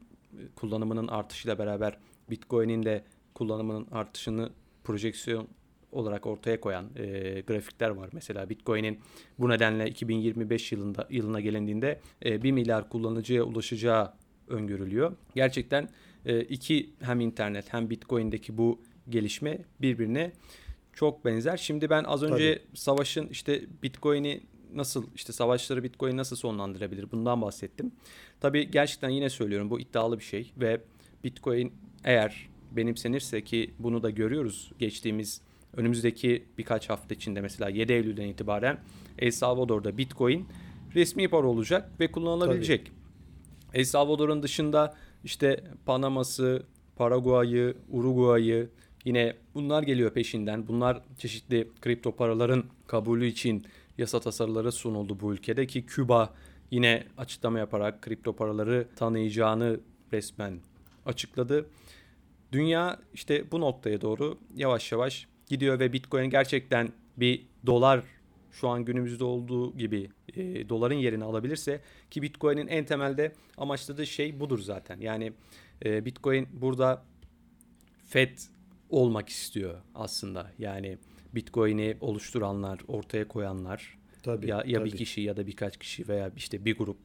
[0.56, 1.98] kullanımının artışıyla beraber
[2.30, 4.50] Bitcoin'in de kullanımının artışını
[4.84, 5.48] projeksiyon
[5.92, 8.08] olarak ortaya koyan e, grafikler var.
[8.12, 9.00] Mesela Bitcoin'in
[9.38, 14.12] bu nedenle 2025 yılında yılına gelindiğinde e, 1 milyar kullanıcıya ulaşacağı
[14.48, 15.12] öngörülüyor.
[15.34, 15.88] Gerçekten
[16.26, 20.32] e, iki hem internet hem Bitcoin'deki bu gelişme birbirine
[20.92, 21.56] çok benzer.
[21.56, 22.76] Şimdi ben az önce Tabii.
[22.76, 24.40] savaşın işte Bitcoin'i
[24.74, 27.92] nasıl işte savaşları Bitcoin nasıl sonlandırabilir bundan bahsettim.
[28.40, 30.80] Tabii gerçekten yine söylüyorum bu iddialı bir şey ve
[31.24, 31.72] Bitcoin
[32.04, 35.40] eğer benimsenirse ki bunu da görüyoruz geçtiğimiz
[35.76, 38.78] önümüzdeki birkaç hafta içinde mesela 7 Eylül'den itibaren
[39.18, 40.46] El Salvador'da Bitcoin
[40.94, 42.86] resmi para olacak ve kullanılabilecek.
[42.86, 42.96] Tabii.
[43.74, 46.62] El Salvador'un dışında işte Panama'sı,
[46.96, 48.68] Paraguay'ı, Uruguay'ı
[49.04, 50.68] yine bunlar geliyor peşinden.
[50.68, 53.66] Bunlar çeşitli kripto paraların kabulü için
[53.98, 56.34] yasa tasarıları sunuldu bu ülkede ki Küba
[56.70, 59.80] yine açıklama yaparak kripto paraları tanıyacağını
[60.12, 60.60] resmen
[61.06, 61.66] açıkladı.
[62.52, 68.04] Dünya işte bu noktaya doğru yavaş yavaş gidiyor ve Bitcoin gerçekten bir dolar
[68.52, 74.40] şu an günümüzde olduğu gibi e, doların yerini alabilirse ki Bitcoin'in en temelde amaçladığı şey
[74.40, 75.00] budur zaten.
[75.00, 75.32] Yani
[75.84, 77.04] e, Bitcoin burada
[78.06, 78.38] FED
[78.90, 80.52] olmak istiyor aslında.
[80.58, 80.98] Yani
[81.34, 84.92] Bitcoin'i oluşturanlar, ortaya koyanlar tabii, ya ya tabii.
[84.92, 86.96] bir kişi ya da birkaç kişi veya işte bir grup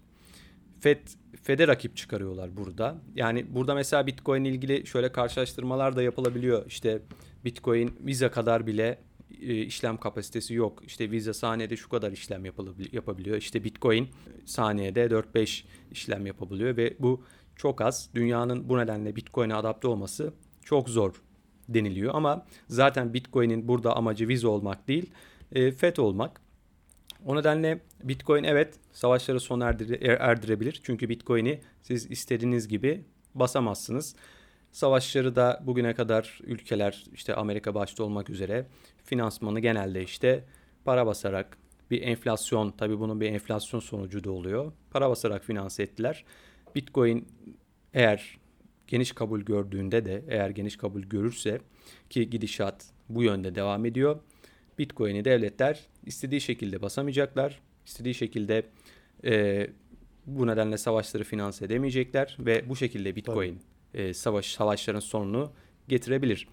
[0.79, 1.07] Fed
[1.43, 2.95] Fed'e rakip çıkarıyorlar burada.
[3.15, 6.65] Yani burada mesela Bitcoin ilgili şöyle karşılaştırmalar da yapılabiliyor.
[6.67, 7.01] İşte
[7.45, 8.99] Bitcoin Visa kadar bile
[9.41, 10.83] e, işlem kapasitesi yok.
[10.85, 12.45] İşte Visa saniyede şu kadar işlem
[12.91, 13.37] yapabiliyor.
[13.37, 14.09] İşte Bitcoin
[14.45, 17.23] saniyede 4-5 işlem yapabiliyor ve bu
[17.55, 18.09] çok az.
[18.15, 21.21] Dünyanın bu nedenle Bitcoin'e adapte olması çok zor
[21.69, 25.11] deniliyor ama zaten Bitcoin'in burada amacı Visa olmak değil,
[25.51, 26.46] e, FED olmak.
[27.27, 30.81] O nedenle Bitcoin evet savaşları sona er, erdirebilir.
[30.83, 33.03] Çünkü Bitcoin'i siz istediğiniz gibi
[33.35, 34.15] basamazsınız.
[34.71, 38.65] Savaşları da bugüne kadar ülkeler işte Amerika başta olmak üzere
[39.03, 40.43] finansmanı genelde işte
[40.85, 41.57] para basarak
[41.91, 44.71] bir enflasyon tabi bunun bir enflasyon sonucu da oluyor.
[44.91, 46.25] Para basarak finanse ettiler.
[46.75, 47.27] Bitcoin
[47.93, 48.37] eğer
[48.87, 51.61] geniş kabul gördüğünde de eğer geniş kabul görürse
[52.09, 54.19] ki gidişat bu yönde devam ediyor.
[54.79, 57.59] Bitcoin'i devletler istediği şekilde basamayacaklar.
[57.85, 58.65] İstediği şekilde
[59.25, 59.67] e,
[60.25, 63.59] bu nedenle savaşları finanse edemeyecekler ve bu şekilde Bitcoin
[63.93, 65.51] e, savaş savaşların sonunu
[65.87, 66.47] getirebilir.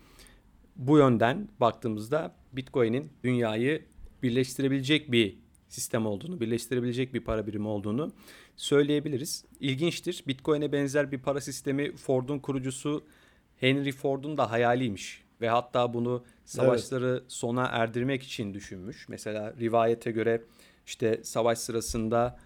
[0.77, 3.85] Bu yönden baktığımızda Bitcoin'in dünyayı
[4.23, 8.13] birleştirebilecek bir sistem olduğunu, birleştirebilecek bir para birimi olduğunu
[8.57, 9.45] söyleyebiliriz.
[9.61, 10.25] İlginçtir.
[10.27, 13.05] Bitcoin'e benzer bir para sistemi Ford'un kurucusu
[13.57, 17.33] Henry Ford'un da hayaliymiş ve hatta bunu savaşları evet.
[17.33, 19.09] sona erdirmek için düşünmüş.
[19.09, 20.43] Mesela rivayete göre
[20.87, 22.39] işte savaş sırasında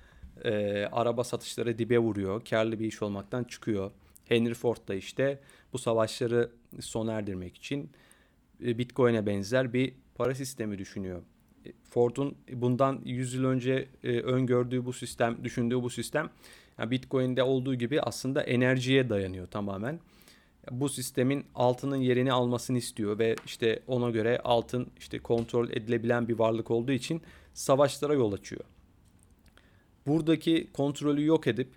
[0.45, 2.45] e, araba satışları dibe vuruyor.
[2.45, 3.91] Karlı bir iş olmaktan çıkıyor.
[4.25, 5.41] Henry Ford da işte
[5.73, 7.91] bu savaşları sona erdirmek için
[8.65, 11.23] e, Bitcoin'e benzer bir para sistemi düşünüyor.
[11.67, 16.31] E, Ford'un bundan 100 yıl önce e, öngördüğü bu sistem, düşündüğü bu sistem
[16.79, 20.01] yani Bitcoin'de olduğu gibi aslında enerjiye dayanıyor tamamen
[20.71, 26.39] bu sistemin altının yerini almasını istiyor ve işte ona göre altın işte kontrol edilebilen bir
[26.39, 27.23] varlık olduğu için
[27.55, 28.65] savaşlara yol açıyor.
[30.07, 31.69] Buradaki kontrolü yok edip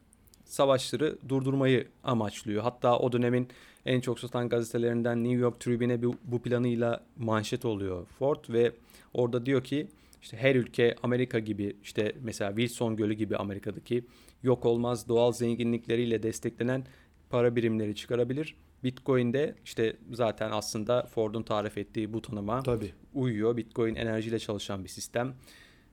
[0.45, 2.63] savaşları durdurmayı amaçlıyor.
[2.63, 3.47] Hatta o dönemin
[3.85, 8.71] en çok satan gazetelerinden New York Tribune'e bu planıyla manşet oluyor Ford ve
[9.13, 9.87] orada diyor ki
[10.21, 14.05] işte her ülke Amerika gibi işte mesela Wilson Gölü gibi Amerika'daki
[14.43, 16.85] yok olmaz doğal zenginlikleriyle desteklenen
[17.29, 22.93] para birimleri çıkarabilir Bitcoin'de işte zaten aslında Ford'un tarif ettiği bu tanıma Tabii.
[23.13, 23.57] uyuyor.
[23.57, 25.35] Bitcoin enerjiyle çalışan bir sistem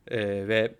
[0.07, 0.75] ee, ve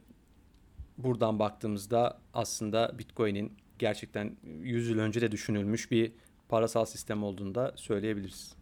[0.99, 6.13] buradan baktığımızda aslında Bitcoin'in gerçekten 100 yıl önce de düşünülmüş bir
[6.49, 8.58] parasal sistem olduğunu da söyleyebiliriz.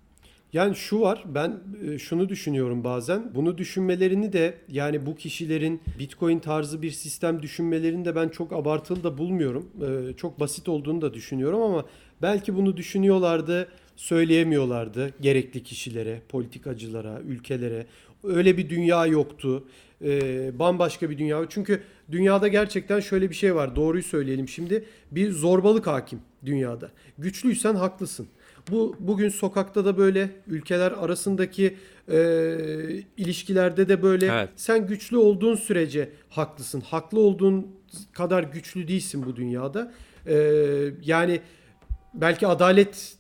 [0.56, 3.34] Yani şu var ben e, şunu düşünüyorum bazen.
[3.34, 9.04] Bunu düşünmelerini de yani bu kişilerin Bitcoin tarzı bir sistem düşünmelerini de ben çok abartılı
[9.04, 9.70] da bulmuyorum.
[9.82, 11.84] E, çok basit olduğunu da düşünüyorum ama
[12.22, 17.86] belki bunu düşünüyorlardı, söyleyemiyorlardı gerekli kişilere, politikacılara, ülkelere.
[18.24, 19.64] Öyle bir dünya yoktu.
[20.04, 21.46] E, bambaşka bir dünya.
[21.48, 23.76] Çünkü dünyada gerçekten şöyle bir şey var.
[23.76, 24.84] Doğruyu söyleyelim şimdi.
[25.10, 26.90] Bir zorbalık hakim dünyada.
[27.18, 28.28] Güçlüysen haklısın.
[28.70, 31.76] Bu bugün sokakta da böyle ülkeler arasındaki
[32.08, 32.18] e,
[33.16, 34.26] ilişkilerde de böyle.
[34.26, 34.48] Evet.
[34.56, 36.80] Sen güçlü olduğun sürece haklısın.
[36.80, 37.66] Haklı olduğun
[38.12, 39.92] kadar güçlü değilsin bu dünyada.
[40.26, 40.36] E,
[41.02, 41.40] yani
[42.14, 43.16] belki adalet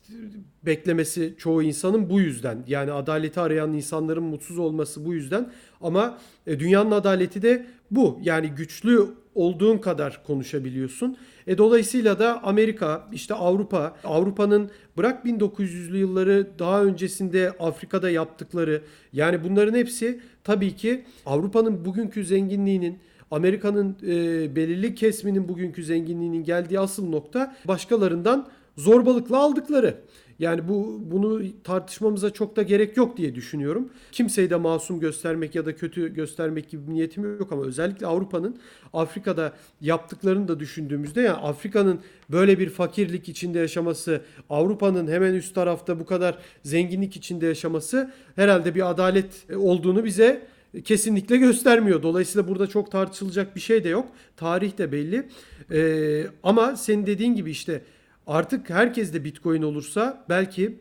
[0.62, 2.64] beklemesi çoğu insanın bu yüzden.
[2.66, 5.52] Yani adaleti arayan insanların mutsuz olması bu yüzden.
[5.80, 8.20] Ama e, dünyanın adaleti de bu.
[8.22, 11.16] Yani güçlü olduğun kadar konuşabiliyorsun.
[11.46, 19.44] E, dolayısıyla da Amerika, işte Avrupa, Avrupa'nın bırak 1900'lü yılları daha öncesinde Afrika'da yaptıkları yani
[19.44, 22.98] bunların hepsi tabii ki Avrupa'nın bugünkü zenginliğinin
[23.30, 29.96] Amerika'nın e, belirli kesminin bugünkü zenginliğinin geldiği asıl nokta başkalarından zorbalıkla aldıkları.
[30.38, 33.90] Yani bu bunu tartışmamıza çok da gerek yok diye düşünüyorum.
[34.12, 38.56] Kimseyi de masum göstermek ya da kötü göstermek gibi bir niyetim yok ama özellikle Avrupa'nın
[38.92, 44.20] Afrika'da yaptıklarını da düşündüğümüzde yani Afrika'nın böyle bir fakirlik içinde yaşaması,
[44.50, 50.42] Avrupa'nın hemen üst tarafta bu kadar zenginlik içinde yaşaması herhalde bir adalet olduğunu bize
[50.84, 52.02] kesinlikle göstermiyor.
[52.02, 54.08] Dolayısıyla burada çok tartışılacak bir şey de yok.
[54.36, 55.28] Tarih de belli.
[55.72, 57.82] Ee, ama senin dediğin gibi işte
[58.26, 60.78] artık herkes de Bitcoin olursa belki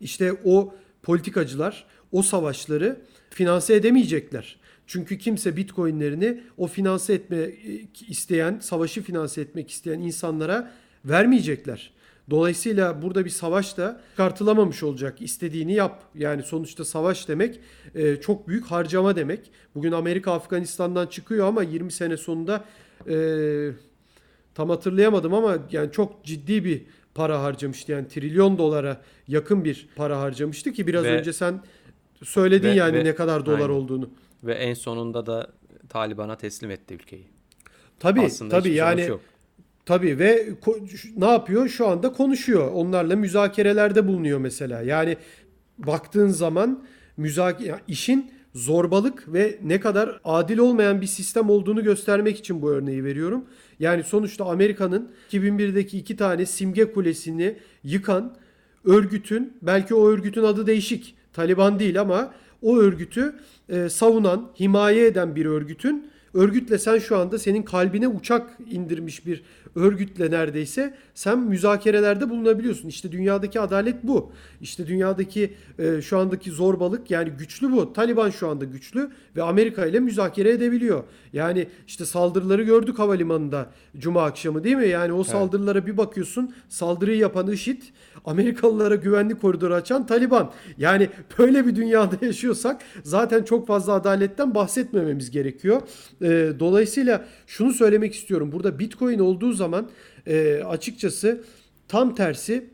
[0.00, 4.60] işte o politikacılar o savaşları finanse edemeyecekler.
[4.86, 7.50] Çünkü kimse Bitcoin'lerini o finanse etme
[8.08, 10.72] isteyen, savaşı finanse etmek isteyen insanlara
[11.04, 11.92] vermeyecekler.
[12.30, 15.22] Dolayısıyla burada bir savaş da çıkartılamamış olacak.
[15.22, 16.02] İstediğini yap.
[16.14, 17.60] Yani sonuçta savaş demek
[17.94, 19.50] e, çok büyük harcama demek.
[19.74, 22.64] Bugün Amerika Afganistan'dan çıkıyor ama 20 sene sonunda
[23.08, 23.16] e,
[24.54, 26.82] tam hatırlayamadım ama yani çok ciddi bir
[27.14, 27.92] para harcamıştı.
[27.92, 31.60] Yani trilyon dolara yakın bir para harcamıştı ki biraz Ve- önce sen
[32.24, 33.68] söyledin ve- yani ve- ne kadar dolar aynen.
[33.68, 34.10] olduğunu.
[34.44, 35.46] Ve en sonunda da
[35.88, 37.26] Taliban'a teslim etti ülkeyi.
[38.00, 39.20] Tabii Aslında tabii yani yok.
[39.86, 40.48] Tabii ve
[41.16, 41.68] ne yapıyor?
[41.68, 42.70] Şu anda konuşuyor.
[42.72, 44.82] Onlarla müzakerelerde bulunuyor mesela.
[44.82, 45.16] Yani
[45.78, 46.84] baktığın zaman
[47.16, 52.70] müzake ya işin zorbalık ve ne kadar adil olmayan bir sistem olduğunu göstermek için bu
[52.70, 53.44] örneği veriyorum.
[53.80, 58.36] Yani sonuçta Amerika'nın 2001'deki iki tane simge kulesini yıkan
[58.84, 61.14] örgütün belki o örgütün adı değişik.
[61.32, 63.34] Taliban değil ama o örgütü
[63.68, 69.42] e, savunan, himaye eden bir örgütün örgütle sen şu anda senin kalbine uçak indirmiş bir
[69.74, 72.88] örgütle neredeyse sen müzakerelerde bulunabiliyorsun.
[72.88, 74.32] İşte dünyadaki adalet bu.
[74.60, 77.92] İşte dünyadaki e, şu andaki zorbalık yani güçlü bu.
[77.92, 81.04] Taliban şu anda güçlü ve Amerika ile müzakere edebiliyor.
[81.32, 84.88] Yani işte saldırıları gördük havalimanında cuma akşamı değil mi?
[84.88, 87.82] Yani o saldırılara bir bakıyorsun saldırıyı yapan IŞİD
[88.24, 90.52] Amerikalılara güvenlik koridoru açan Taliban.
[90.78, 95.82] Yani böyle bir dünyada yaşıyorsak zaten çok fazla adaletten bahsetmememiz gerekiyor.
[96.22, 98.52] Ee, dolayısıyla şunu söylemek istiyorum.
[98.52, 99.90] Burada Bitcoin olduğu zaman
[100.26, 101.44] e, açıkçası
[101.88, 102.70] tam tersi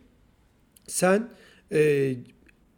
[0.87, 1.29] sen
[1.73, 2.15] e,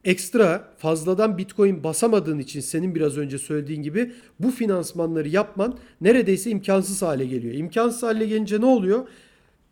[0.04, 7.02] ekstra fazladan Bitcoin basamadığın için senin biraz önce söylediğin gibi bu finansmanları yapman neredeyse imkansız
[7.02, 7.54] hale geliyor.
[7.54, 9.08] İmkansız hale gelince ne oluyor?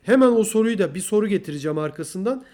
[0.02, 2.44] Hemen o soruyu da bir soru getireceğim arkasından.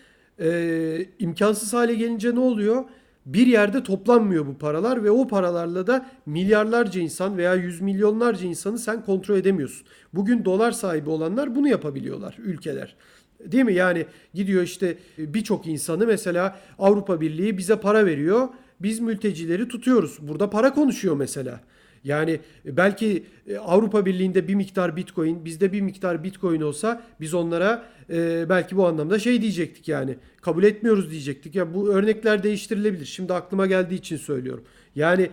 [0.41, 2.85] Ee, imkansız hale gelince ne oluyor?
[3.27, 8.79] Bir yerde toplanmıyor bu paralar ve o paralarla da milyarlarca insan veya yüz milyonlarca insanı
[8.79, 9.87] sen kontrol edemiyorsun.
[10.13, 12.97] Bugün dolar sahibi olanlar bunu yapabiliyorlar ülkeler.
[13.41, 13.75] Değil mi?
[13.75, 18.49] Yani gidiyor işte birçok insanı mesela Avrupa Birliği bize para veriyor.
[18.81, 20.19] Biz mültecileri tutuyoruz.
[20.21, 21.61] Burada para konuşuyor mesela.
[22.05, 27.85] Yani belki e, Avrupa Birliği'nde bir miktar Bitcoin, bizde bir miktar Bitcoin olsa biz onlara
[28.11, 31.55] e, belki bu anlamda şey diyecektik yani kabul etmiyoruz diyecektik.
[31.55, 33.07] Ya bu örnekler değiştirilebilir.
[33.07, 34.65] Şimdi aklıma geldiği için söylüyorum.
[34.95, 35.31] Yani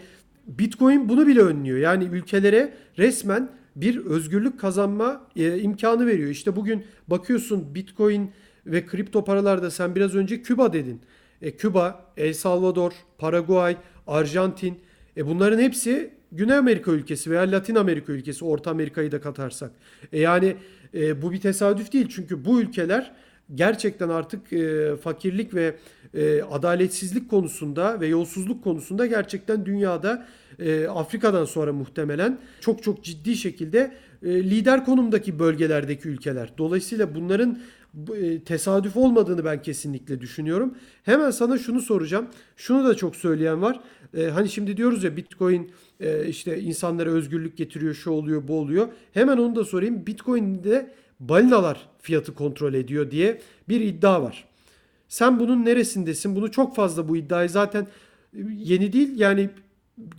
[0.47, 1.77] Bitcoin bunu bile önlüyor.
[1.77, 6.29] Yani ülkelere resmen bir özgürlük kazanma e, imkanı veriyor.
[6.29, 8.31] İşte bugün bakıyorsun Bitcoin
[8.65, 11.01] ve kripto paralarda sen biraz önce Küba dedin.
[11.41, 14.79] E, Küba, El Salvador, Paraguay, Arjantin
[15.17, 19.71] e, bunların hepsi Güney Amerika ülkesi veya Latin Amerika ülkesi, Orta Amerika'yı da katarsak.
[20.13, 20.55] E, yani
[20.93, 23.11] e, bu bir tesadüf değil çünkü bu ülkeler
[23.55, 25.75] gerçekten artık e, fakirlik ve
[26.13, 30.27] e, adaletsizlik konusunda ve yolsuzluk konusunda gerçekten dünyada
[30.59, 33.91] e, Afrika'dan sonra muhtemelen çok çok ciddi şekilde
[34.23, 36.53] e, lider konumdaki bölgelerdeki ülkeler.
[36.57, 37.59] Dolayısıyla bunların
[38.21, 40.75] e, tesadüf olmadığını ben kesinlikle düşünüyorum.
[41.03, 42.27] Hemen sana şunu soracağım.
[42.57, 43.79] Şunu da çok söyleyen var.
[44.17, 48.87] E, hani şimdi diyoruz ya Bitcoin e, işte insanlara özgürlük getiriyor, şu oluyor, bu oluyor.
[49.13, 50.05] Hemen onu da sorayım.
[50.07, 54.45] Bitcoin'de balinalar fiyatı kontrol ediyor diye bir iddia var.
[55.07, 56.35] Sen bunun neresindesin?
[56.35, 57.87] Bunu çok fazla bu iddiayı zaten
[58.57, 59.19] yeni değil.
[59.19, 59.49] Yani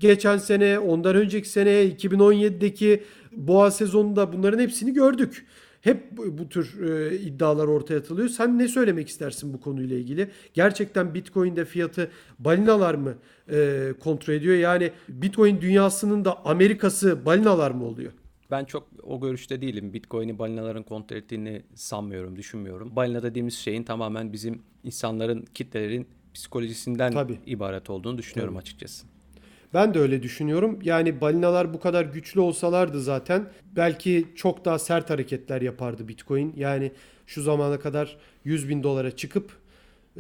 [0.01, 3.03] geçen sene, ondan önceki sene, 2017'deki
[3.33, 5.47] boğa sezonunda bunların hepsini gördük.
[5.83, 8.29] Hep bu tür e, iddialar ortaya atılıyor.
[8.29, 10.31] Sen ne söylemek istersin bu konuyla ilgili?
[10.55, 13.15] Gerçekten Bitcoin'de fiyatı balinalar mı
[13.53, 14.57] e, kontrol ediyor?
[14.57, 18.13] Yani Bitcoin dünyasının da Amerikası balinalar mı oluyor?
[18.51, 19.93] Ben çok o görüşte değilim.
[19.93, 22.97] Bitcoin'i balinaların kontrol ettiğini sanmıyorum, düşünmüyorum.
[22.97, 27.39] Balina dediğimiz şeyin tamamen bizim insanların, kitlelerin psikolojisinden Tabii.
[27.47, 28.63] ibaret olduğunu düşünüyorum Tabii.
[28.63, 29.07] açıkçası.
[29.75, 30.79] Ben de öyle düşünüyorum.
[30.83, 36.53] Yani balinalar bu kadar güçlü olsalardı zaten belki çok daha sert hareketler yapardı Bitcoin.
[36.57, 36.93] Yani
[37.27, 39.53] şu zamana kadar 100 bin dolara çıkıp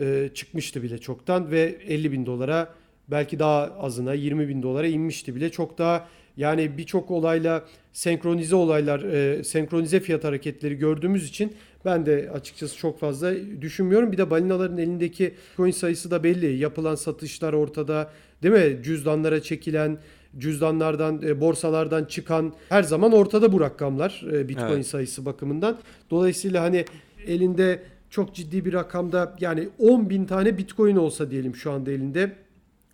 [0.01, 2.75] e, çıkmıştı bile çoktan ve 50 bin dolara
[3.09, 5.51] belki daha azına 20 bin dolara inmişti bile.
[5.51, 11.53] Çok daha yani birçok olayla senkronize olaylar, e, senkronize fiyat hareketleri gördüğümüz için
[11.85, 14.13] ben de açıkçası çok fazla düşünmüyorum.
[14.13, 16.57] Bir de balinaların elindeki coin sayısı da belli.
[16.59, 18.11] Yapılan satışlar ortada.
[18.43, 18.83] Değil mi?
[18.83, 19.99] Cüzdanlara çekilen,
[20.39, 24.87] cüzdanlardan, e, borsalardan çıkan her zaman ortada bu rakamlar e, Bitcoin evet.
[24.87, 25.79] sayısı bakımından.
[26.11, 26.85] Dolayısıyla hani
[27.27, 32.33] elinde çok ciddi bir rakamda yani 10 bin tane Bitcoin olsa diyelim şu anda elinde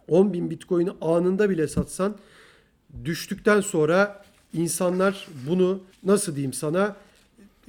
[0.08, 2.16] 10 bin Bitcoin'i anında bile satsan
[3.04, 4.22] düştükten sonra
[4.54, 6.96] insanlar bunu nasıl diyeyim sana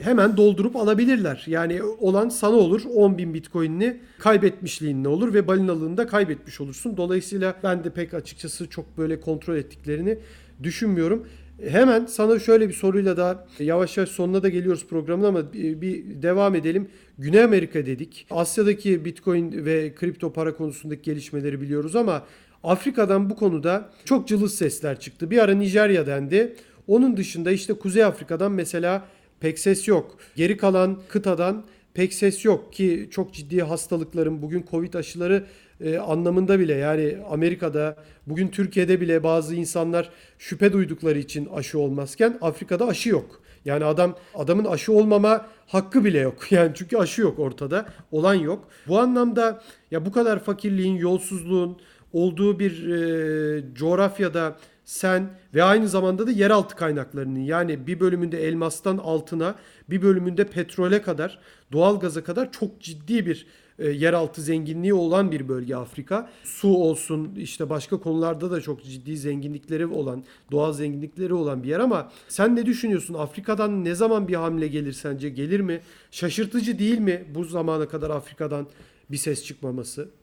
[0.01, 1.43] hemen doldurup alabilirler.
[1.47, 6.97] Yani olan sana olur 10 bin bitcoin'ini kaybetmişliğin ne olur ve balinalığını da kaybetmiş olursun.
[6.97, 10.17] Dolayısıyla ben de pek açıkçası çok böyle kontrol ettiklerini
[10.63, 11.27] düşünmüyorum.
[11.67, 16.55] Hemen sana şöyle bir soruyla da yavaş yavaş sonuna da geliyoruz programın ama bir devam
[16.55, 16.87] edelim.
[17.17, 18.27] Güney Amerika dedik.
[18.29, 22.23] Asya'daki Bitcoin ve kripto para konusundaki gelişmeleri biliyoruz ama
[22.63, 25.31] Afrika'dan bu konuda çok cılız sesler çıktı.
[25.31, 26.55] Bir ara Nijerya dendi.
[26.87, 29.05] Onun dışında işte Kuzey Afrika'dan mesela
[29.39, 30.17] pek ses yok.
[30.35, 35.45] Geri kalan kıtadan pek ses yok ki çok ciddi hastalıkların bugün Covid aşıları
[35.81, 37.95] e, anlamında bile yani Amerika'da
[38.27, 43.41] bugün Türkiye'de bile bazı insanlar şüphe duydukları için aşı olmazken Afrika'da aşı yok.
[43.65, 46.51] Yani adam adamın aşı olmama hakkı bile yok.
[46.51, 47.85] Yani çünkü aşı yok ortada.
[48.11, 48.67] Olan yok.
[48.87, 51.77] Bu anlamda ya bu kadar fakirliğin, yolsuzluğun
[52.13, 54.57] olduğu bir e, coğrafyada
[54.89, 59.55] sen ve aynı zamanda da yeraltı kaynaklarının yani bir bölümünde elmastan altına
[59.89, 61.39] bir bölümünde petrole kadar
[61.71, 63.45] doğal gaza kadar çok ciddi bir
[63.79, 66.29] e, yeraltı zenginliği olan bir bölge Afrika.
[66.43, 71.79] Su olsun işte başka konularda da çok ciddi zenginlikleri olan doğal zenginlikleri olan bir yer
[71.79, 73.13] ama sen ne düşünüyorsun?
[73.13, 75.29] Afrika'dan ne zaman bir hamle gelir sence?
[75.29, 75.81] Gelir mi?
[76.11, 78.67] Şaşırtıcı değil mi bu zamana kadar Afrika'dan
[79.11, 80.18] bir ses çıkmaması?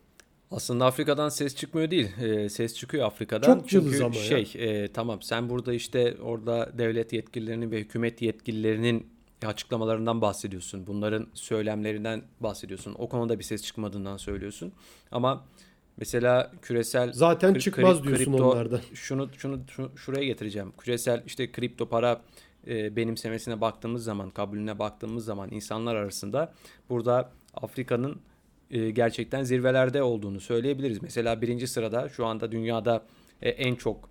[0.50, 2.16] Aslında Afrika'dan ses çıkmıyor değil.
[2.20, 3.58] E, ses çıkıyor Afrika'dan.
[3.58, 4.60] Çok cılız ama şey, ya.
[4.60, 9.06] E, tamam sen burada işte orada devlet yetkililerinin ve hükümet yetkililerinin
[9.46, 10.86] açıklamalarından bahsediyorsun.
[10.86, 12.94] Bunların söylemlerinden bahsediyorsun.
[12.98, 14.72] O konuda bir ses çıkmadığından söylüyorsun.
[15.12, 15.44] Ama
[15.96, 18.80] mesela küresel zaten kri, çıkmaz kri, diyorsun kripto, onlardan.
[18.94, 20.72] Şunu şunu şunu şuraya getireceğim.
[20.78, 22.20] Küresel işte kripto para
[22.66, 26.52] e, benimsemesine baktığımız zaman, kabulüne baktığımız zaman insanlar arasında
[26.90, 28.20] burada Afrika'nın
[28.70, 31.02] e, gerçekten zirvelerde olduğunu söyleyebiliriz.
[31.02, 33.04] Mesela birinci sırada şu anda dünyada
[33.42, 34.08] e, en çok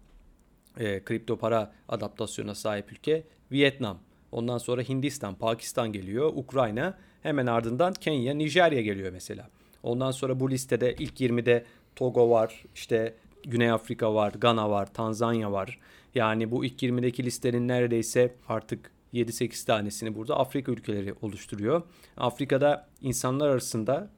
[0.80, 4.00] e, kripto para adaptasyona sahip ülke Vietnam.
[4.32, 9.50] Ondan sonra Hindistan, Pakistan geliyor, Ukrayna, hemen ardından Kenya, Nijerya geliyor mesela.
[9.84, 11.66] Ondan sonra bu listede ilk 20'de
[11.96, 13.14] Togo var, işte
[13.44, 15.80] Güney Afrika var, Gana var, Tanzanya var.
[16.16, 21.82] Yani bu ilk 20'deki listenin neredeyse artık 7-8 tanesini burada Afrika ülkeleri oluşturuyor.
[22.18, 24.10] Afrika'da insanlar arasında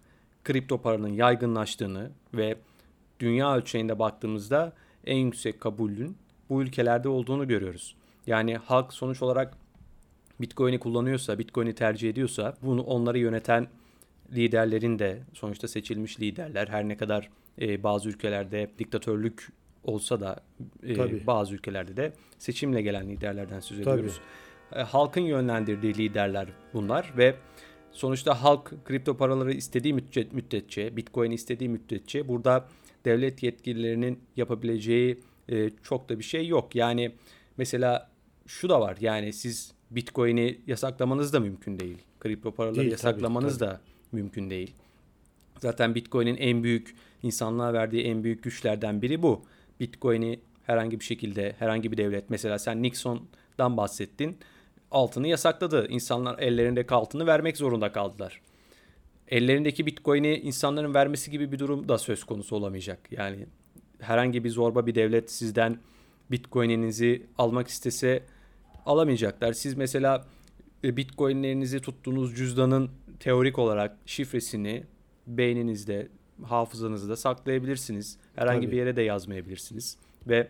[0.47, 2.57] kripto paranın yaygınlaştığını ve
[3.19, 4.73] dünya ölçeğinde baktığımızda
[5.05, 6.17] en yüksek kabulün
[6.49, 7.95] bu ülkelerde olduğunu görüyoruz.
[8.27, 9.57] Yani halk sonuç olarak
[10.41, 13.67] Bitcoin'i kullanıyorsa, Bitcoin'i tercih ediyorsa bunu onları yöneten
[14.31, 17.29] liderlerin de sonuçta seçilmiş liderler her ne kadar
[17.61, 19.47] e, bazı ülkelerde diktatörlük
[19.83, 20.39] olsa da
[20.87, 24.19] e, bazı ülkelerde de seçimle gelen liderlerden söz ediyoruz.
[24.75, 27.35] E, halkın yönlendirdiği liderler bunlar ve
[27.97, 29.93] Sonuçta halk kripto paraları istediği
[30.31, 32.67] müddetçe, Bitcoin istediği müddetçe burada
[33.05, 35.19] devlet yetkililerinin yapabileceği
[35.49, 36.75] e, çok da bir şey yok.
[36.75, 37.11] Yani
[37.57, 38.09] mesela
[38.47, 38.97] şu da var.
[38.99, 41.97] Yani siz Bitcoin'i yasaklamanız da mümkün değil.
[42.19, 43.79] Kripto paraları değil, yasaklamanız tabii, tabii.
[43.79, 43.81] da
[44.11, 44.73] mümkün değil.
[45.59, 49.41] Zaten Bitcoin'in en büyük insanlığa verdiği en büyük güçlerden biri bu.
[49.79, 54.37] Bitcoin'i herhangi bir şekilde herhangi bir devlet mesela sen Nixon'dan bahsettin
[54.91, 55.87] altını yasakladı.
[55.87, 58.41] İnsanlar ellerindeki altını vermek zorunda kaldılar.
[59.27, 63.11] Ellerindeki Bitcoin'i insanların vermesi gibi bir durum da söz konusu olamayacak.
[63.11, 63.45] Yani
[63.99, 65.79] herhangi bir zorba bir devlet sizden
[66.31, 68.23] Bitcoin'inizi almak istese
[68.85, 69.53] alamayacaklar.
[69.53, 70.25] Siz mesela
[70.83, 74.83] e, Bitcoin'lerinizi tuttuğunuz cüzdanın teorik olarak şifresini
[75.27, 76.07] beyninizde,
[76.43, 78.17] hafızanızda saklayabilirsiniz.
[78.35, 78.71] Herhangi Tabii.
[78.71, 79.97] bir yere de yazmayabilirsiniz.
[80.27, 80.47] Ve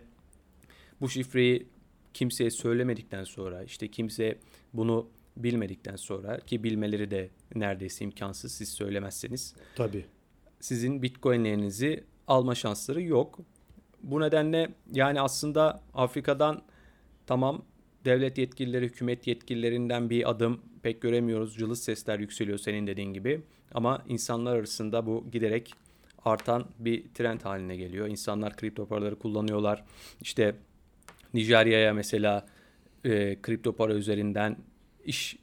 [1.01, 1.67] bu şifreyi
[2.13, 4.37] kimseye söylemedikten sonra işte kimse
[4.73, 10.05] bunu bilmedikten sonra ki bilmeleri de neredeyse imkansız siz söylemezseniz Tabii.
[10.59, 13.39] sizin bitcoinlerinizi alma şansları yok.
[14.03, 16.61] Bu nedenle yani aslında Afrika'dan
[17.25, 17.65] tamam
[18.05, 21.55] devlet yetkilileri, hükümet yetkililerinden bir adım pek göremiyoruz.
[21.55, 23.41] Cılız sesler yükseliyor senin dediğin gibi.
[23.73, 25.73] Ama insanlar arasında bu giderek
[26.25, 28.07] artan bir trend haline geliyor.
[28.07, 29.83] İnsanlar kripto paraları kullanıyorlar.
[30.21, 30.55] İşte
[31.33, 32.45] Nijerya'ya mesela
[33.05, 34.57] e, kripto para üzerinden
[35.05, 35.37] iş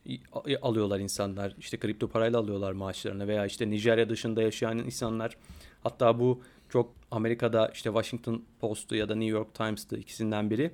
[0.62, 1.54] alıyorlar insanlar.
[1.58, 5.36] İşte kripto parayla alıyorlar maaşlarını veya işte Nijerya dışında yaşayan insanlar
[5.82, 10.70] hatta bu çok Amerika'da işte Washington Post'u ya da New York Times'tı ikisinden biri.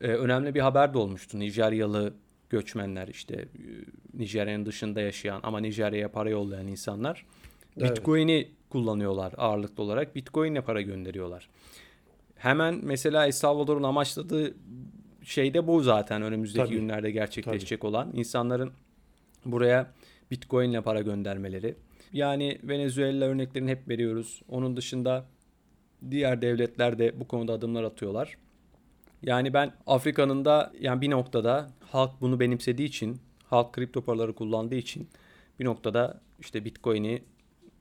[0.00, 1.38] E, önemli bir haber de olmuştu.
[1.38, 2.14] Nijeryalı
[2.50, 3.48] göçmenler işte e,
[4.14, 7.24] Nijerya'nın dışında yaşayan ama Nijerya'ya para yollayan insanlar
[7.78, 7.96] Evet.
[7.96, 10.16] Bitcoin'i kullanıyorlar ağırlıklı olarak.
[10.16, 11.48] Bitcoin'le para gönderiyorlar.
[12.40, 14.54] Hemen mesela El Salvador'un amaçladığı
[15.24, 16.76] şey de bu zaten önümüzdeki Tabii.
[16.76, 18.10] günlerde gerçekleşecek olan.
[18.14, 18.72] insanların
[19.44, 19.92] buraya
[20.30, 21.74] Bitcoin'le para göndermeleri.
[22.12, 24.42] Yani Venezuela örneklerini hep veriyoruz.
[24.48, 25.26] Onun dışında
[26.10, 28.36] diğer devletler de bu konuda adımlar atıyorlar.
[29.22, 34.74] Yani ben Afrika'nın da yani bir noktada halk bunu benimsediği için, halk kripto paraları kullandığı
[34.74, 35.08] için
[35.58, 37.22] bir noktada işte Bitcoin'i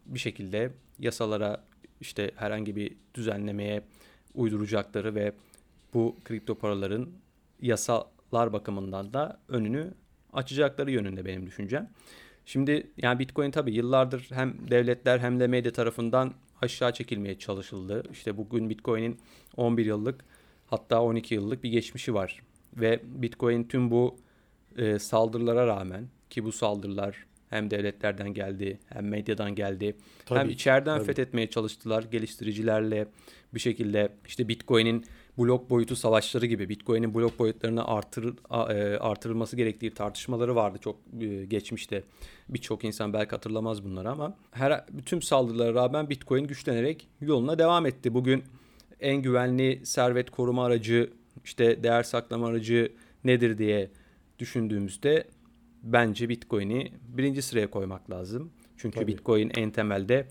[0.06, 1.64] bir şekilde yasalara
[2.02, 3.82] işte herhangi bir düzenlemeye
[4.34, 5.34] uyduracakları ve
[5.94, 7.10] bu kripto paraların
[7.62, 9.94] yasalar bakımından da önünü
[10.34, 11.90] açacakları yönünde benim düşüncem.
[12.46, 18.04] Şimdi yani Bitcoin tabii yıllardır hem devletler hem de medya tarafından aşağı çekilmeye çalışıldı.
[18.12, 19.20] İşte bugün Bitcoin'in
[19.58, 20.26] 11 yıllık
[20.68, 22.44] hatta 12 yıllık bir geçmişi var.
[22.74, 24.16] Ve Bitcoin tüm bu
[24.78, 29.96] e, saldırılara rağmen ki bu saldırılar hem devletlerden geldi hem medyadan geldi.
[30.26, 31.08] Tabii hem içeriden tabii.
[31.08, 33.08] fethetmeye çalıştılar geliştiricilerle
[33.54, 35.06] bir şekilde işte Bitcoin'in
[35.38, 41.46] blok boyutu savaşları gibi Bitcoin'in blok boyutlarını artır, e, artırılması gerektiği tartışmaları vardı çok e,
[41.46, 42.04] geçmişte.
[42.50, 48.14] Birçok insan belki hatırlamaz bunları ama her bütün saldırılara rağmen Bitcoin güçlenerek yoluna devam etti.
[48.14, 48.44] Bugün
[49.00, 51.10] en güvenli servet koruma aracı,
[51.46, 52.92] işte değer saklama aracı
[53.24, 53.90] nedir diye
[54.40, 55.28] düşündüğümüzde
[55.84, 58.52] bence Bitcoin'i birinci sıraya koymak lazım.
[58.78, 59.08] Çünkü Tabii.
[59.08, 60.28] Bitcoin en temelde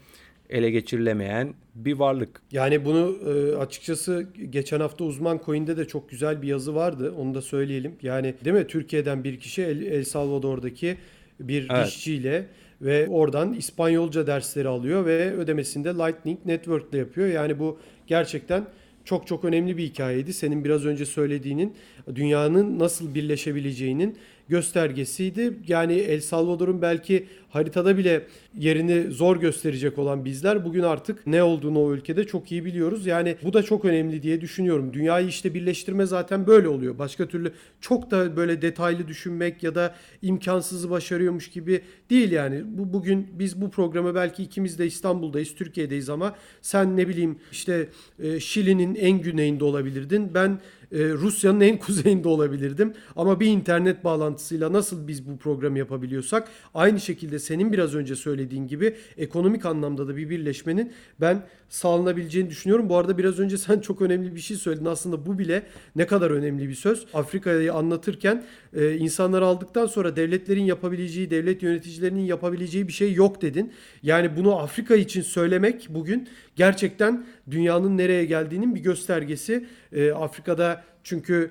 [0.51, 2.43] ele geçirilemeyen bir varlık.
[2.53, 7.15] Yani bunu e, açıkçası geçen hafta Uzman Coin'de de çok güzel bir yazı vardı.
[7.19, 7.93] Onu da söyleyelim.
[8.03, 10.97] Yani değil mi Türkiye'den bir kişi El, El Salvador'daki
[11.41, 11.89] bir Evet.
[11.89, 12.47] işçiyle
[12.83, 17.29] ve oradan İspanyolca dersleri alıyor ve ödemesini de Lightning Network'le yapıyor.
[17.29, 18.65] Yani bu gerçekten
[19.05, 20.33] çok çok önemli bir hikayeydi.
[20.33, 21.75] Senin biraz önce söylediğinin
[22.15, 24.17] dünyanın nasıl birleşebileceğinin
[24.49, 25.53] göstergesiydi.
[25.69, 28.27] Yani El Salvador'un belki haritada bile
[28.59, 33.07] yerini zor gösterecek olan bizler bugün artık ne olduğunu o ülkede çok iyi biliyoruz.
[33.07, 34.93] Yani bu da çok önemli diye düşünüyorum.
[34.93, 36.99] Dünyayı işte birleştirme zaten böyle oluyor.
[36.99, 41.81] Başka türlü çok da böyle detaylı düşünmek ya da imkansızı başarıyormuş gibi
[42.11, 42.63] değil yani.
[42.65, 47.89] Bu bugün biz bu programı belki ikimiz de İstanbul'dayız, Türkiye'deyiz ama sen ne bileyim işte
[48.19, 50.35] e, Şili'nin en güneyinde olabilirdin.
[50.35, 50.61] Ben
[50.93, 52.93] e, Rusya'nın en kuzeyinde olabilirdim.
[53.17, 58.67] Ama bir internet bağlantısıyla nasıl biz bu programı yapabiliyorsak aynı şekilde senin biraz önce söylediğin
[58.67, 62.89] gibi ekonomik anlamda da bir birleşmenin ben sağlanabileceğini düşünüyorum.
[62.89, 64.85] Bu arada biraz önce sen çok önemli bir şey söyledin.
[64.85, 65.63] Aslında bu bile
[65.97, 67.07] ne kadar önemli bir söz.
[67.15, 68.45] Afrika'yı anlatırken
[68.77, 73.73] e, insanları aldıktan sonra devletlerin yapabileceği, devlet yöneticilerinin yapabileceği bir şey yok dedin.
[74.03, 76.29] Yani bunu Afrika için söylemek bugün
[76.59, 79.67] gerçekten dünyanın nereye geldiğinin bir göstergesi.
[79.93, 81.51] E, Afrika'da çünkü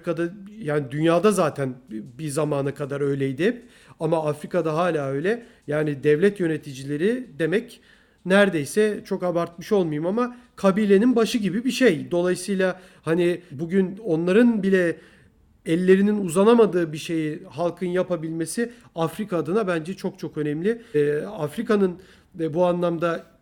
[0.59, 3.61] yani dünyada zaten bir zamana kadar öyleydi.
[3.99, 5.45] Ama Afrika'da hala öyle.
[5.67, 7.81] Yani devlet yöneticileri demek
[8.25, 12.11] neredeyse çok abartmış olmayayım ama kabilenin başı gibi bir şey.
[12.11, 14.97] Dolayısıyla hani bugün onların bile
[15.65, 20.81] ellerinin uzanamadığı bir şeyi halkın yapabilmesi Afrika adına bence çok çok önemli.
[20.95, 21.99] Ee, Afrika'nın
[22.33, 23.36] de bu anlamda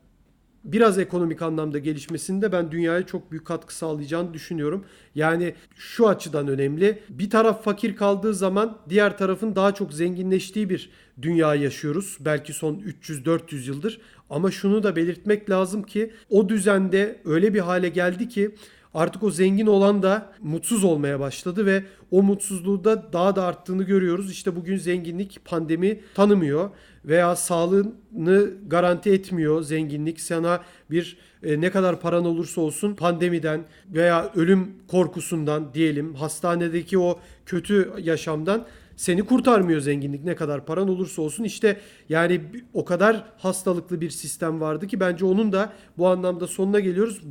[0.65, 4.85] biraz ekonomik anlamda gelişmesinde ben dünyaya çok büyük katkı sağlayacağını düşünüyorum.
[5.15, 6.99] Yani şu açıdan önemli.
[7.09, 10.89] Bir taraf fakir kaldığı zaman diğer tarafın daha çok zenginleştiği bir
[11.21, 12.17] dünya yaşıyoruz.
[12.19, 14.01] Belki son 300-400 yıldır.
[14.29, 18.55] Ama şunu da belirtmek lazım ki o düzende öyle bir hale geldi ki
[18.95, 23.83] artık o zengin olan da mutsuz olmaya başladı ve o mutsuzluğu da daha da arttığını
[23.83, 24.31] görüyoruz.
[24.31, 26.69] İşte bugün zenginlik pandemi tanımıyor
[27.05, 30.21] veya sağlığını garanti etmiyor zenginlik.
[30.21, 37.19] Sana bir e, ne kadar paran olursa olsun pandemiden veya ölüm korkusundan diyelim hastanedeki o
[37.45, 38.65] kötü yaşamdan
[38.95, 41.43] seni kurtarmıyor zenginlik ne kadar paran olursa olsun.
[41.43, 41.79] İşte
[42.09, 42.41] yani
[42.73, 47.21] o kadar hastalıklı bir sistem vardı ki bence onun da bu anlamda sonuna geliyoruz.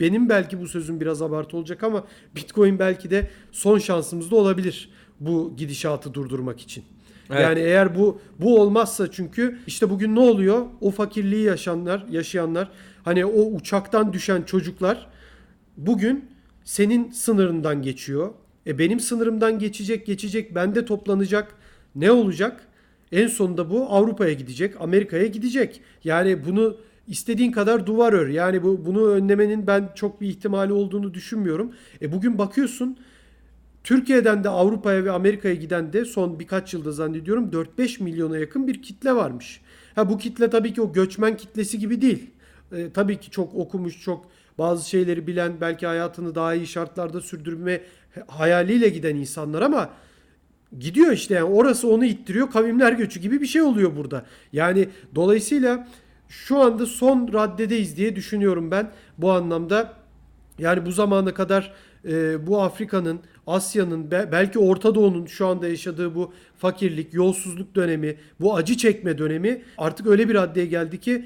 [0.00, 2.04] Benim belki bu sözüm biraz abartı olacak ama
[2.36, 4.90] Bitcoin belki de son şansımız da olabilir
[5.20, 6.84] bu gidişatı durdurmak için.
[7.30, 7.40] Evet.
[7.40, 10.66] Yani eğer bu bu olmazsa çünkü işte bugün ne oluyor?
[10.80, 12.70] O fakirliği yaşayanlar, yaşayanlar
[13.04, 15.06] hani o uçaktan düşen çocuklar
[15.76, 16.24] bugün
[16.64, 18.30] senin sınırından geçiyor.
[18.66, 21.54] E benim sınırımdan geçecek, geçecek, bende toplanacak.
[21.94, 22.66] Ne olacak?
[23.12, 25.80] En sonunda bu Avrupa'ya gidecek, Amerika'ya gidecek.
[26.04, 26.76] Yani bunu
[27.08, 28.28] istediğin kadar duvar ör.
[28.28, 31.72] Yani bu bunu önlemenin ben çok bir ihtimali olduğunu düşünmüyorum.
[32.02, 32.96] E bugün bakıyorsun
[33.84, 38.82] Türkiye'den de Avrupa'ya ve Amerika'ya giden de son birkaç yılda zannediyorum 4-5 milyona yakın bir
[38.82, 39.60] kitle varmış.
[39.94, 42.30] Ha bu kitle tabii ki o göçmen kitlesi gibi değil.
[42.72, 44.26] E, tabii ki çok okumuş, çok
[44.58, 47.80] bazı şeyleri bilen, belki hayatını daha iyi şartlarda sürdürme
[48.26, 49.90] hayaliyle giden insanlar ama
[50.78, 52.50] gidiyor işte yani orası onu ittiriyor.
[52.50, 54.26] Kavimler göçü gibi bir şey oluyor burada.
[54.52, 55.88] Yani dolayısıyla
[56.28, 59.92] şu anda son raddedeyiz diye düşünüyorum ben bu anlamda.
[60.58, 61.72] Yani bu zamana kadar
[62.04, 68.56] e, bu Afrika'nın, Asya'nın, belki Orta Doğu'nun şu anda yaşadığı bu fakirlik, yolsuzluk dönemi, bu
[68.56, 71.24] acı çekme dönemi artık öyle bir raddeye geldi ki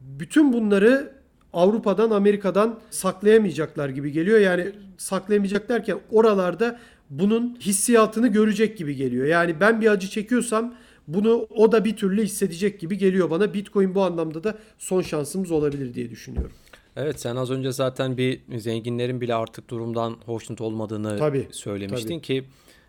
[0.00, 1.12] bütün bunları
[1.52, 4.38] Avrupa'dan, Amerika'dan saklayamayacaklar gibi geliyor.
[4.38, 6.78] Yani saklayamayacak derken oralarda
[7.10, 9.26] bunun hissiyatını görecek gibi geliyor.
[9.26, 10.74] Yani ben bir acı çekiyorsam
[11.08, 13.54] bunu o da bir türlü hissedecek gibi geliyor bana.
[13.54, 16.52] Bitcoin bu anlamda da son şansımız olabilir diye düşünüyorum.
[16.96, 22.22] Evet sen az önce zaten bir zenginlerin bile artık durumdan hoşnut olmadığını tabii, söylemiştin tabii.
[22.22, 22.44] ki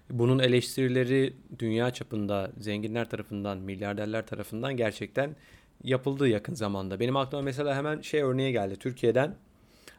[0.09, 5.36] bunun eleştirileri dünya çapında zenginler tarafından, milyarderler tarafından gerçekten
[5.84, 6.99] yapıldı yakın zamanda.
[6.99, 8.76] Benim aklıma mesela hemen şey örneği geldi.
[8.76, 9.36] Türkiye'den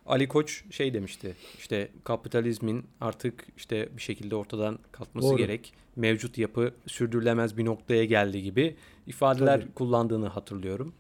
[0.06, 1.36] Ali Koç şey demişti.
[1.58, 5.36] İşte kapitalizmin artık işte bir şekilde ortadan kalkması Doğru.
[5.36, 5.72] gerek.
[5.96, 8.76] Mevcut yapı sürdürülemez bir noktaya geldi gibi
[9.06, 9.72] ifadeler Tabii.
[9.72, 10.94] kullandığını hatırlıyorum.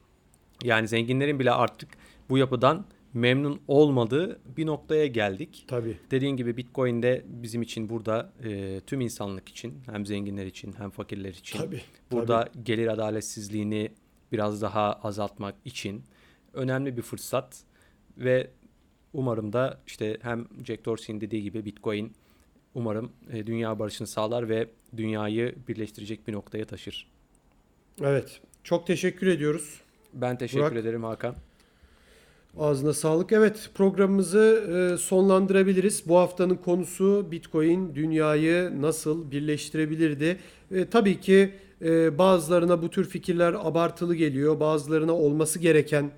[0.64, 1.88] Yani zenginlerin bile artık
[2.30, 2.84] bu yapıdan
[3.14, 5.64] memnun olmadığı bir noktaya geldik.
[5.68, 5.98] Tabii.
[6.10, 10.90] Dediğin gibi Bitcoin de bizim için burada e, tüm insanlık için hem zenginler için hem
[10.90, 12.64] fakirler için tabii, burada tabii.
[12.64, 13.92] gelir adaletsizliğini
[14.32, 16.02] biraz daha azaltmak için
[16.52, 17.62] önemli bir fırsat
[18.18, 18.50] ve
[19.12, 22.12] umarım da işte hem Jack Dorsey'in dediği gibi Bitcoin
[22.74, 27.06] umarım e, dünya barışını sağlar ve dünyayı birleştirecek bir noktaya taşır.
[28.00, 28.40] Evet.
[28.64, 29.80] Çok teşekkür ediyoruz.
[30.14, 30.76] Ben teşekkür Burak.
[30.76, 31.34] ederim Hakan.
[32.58, 33.32] Ağzına sağlık.
[33.32, 34.64] Evet programımızı
[34.94, 36.02] e, sonlandırabiliriz.
[36.08, 40.38] Bu haftanın konusu Bitcoin dünyayı nasıl birleştirebilirdi?
[40.70, 41.52] E, tabii ki
[41.82, 44.60] e, bazılarına bu tür fikirler abartılı geliyor.
[44.60, 46.10] Bazılarına olması gereken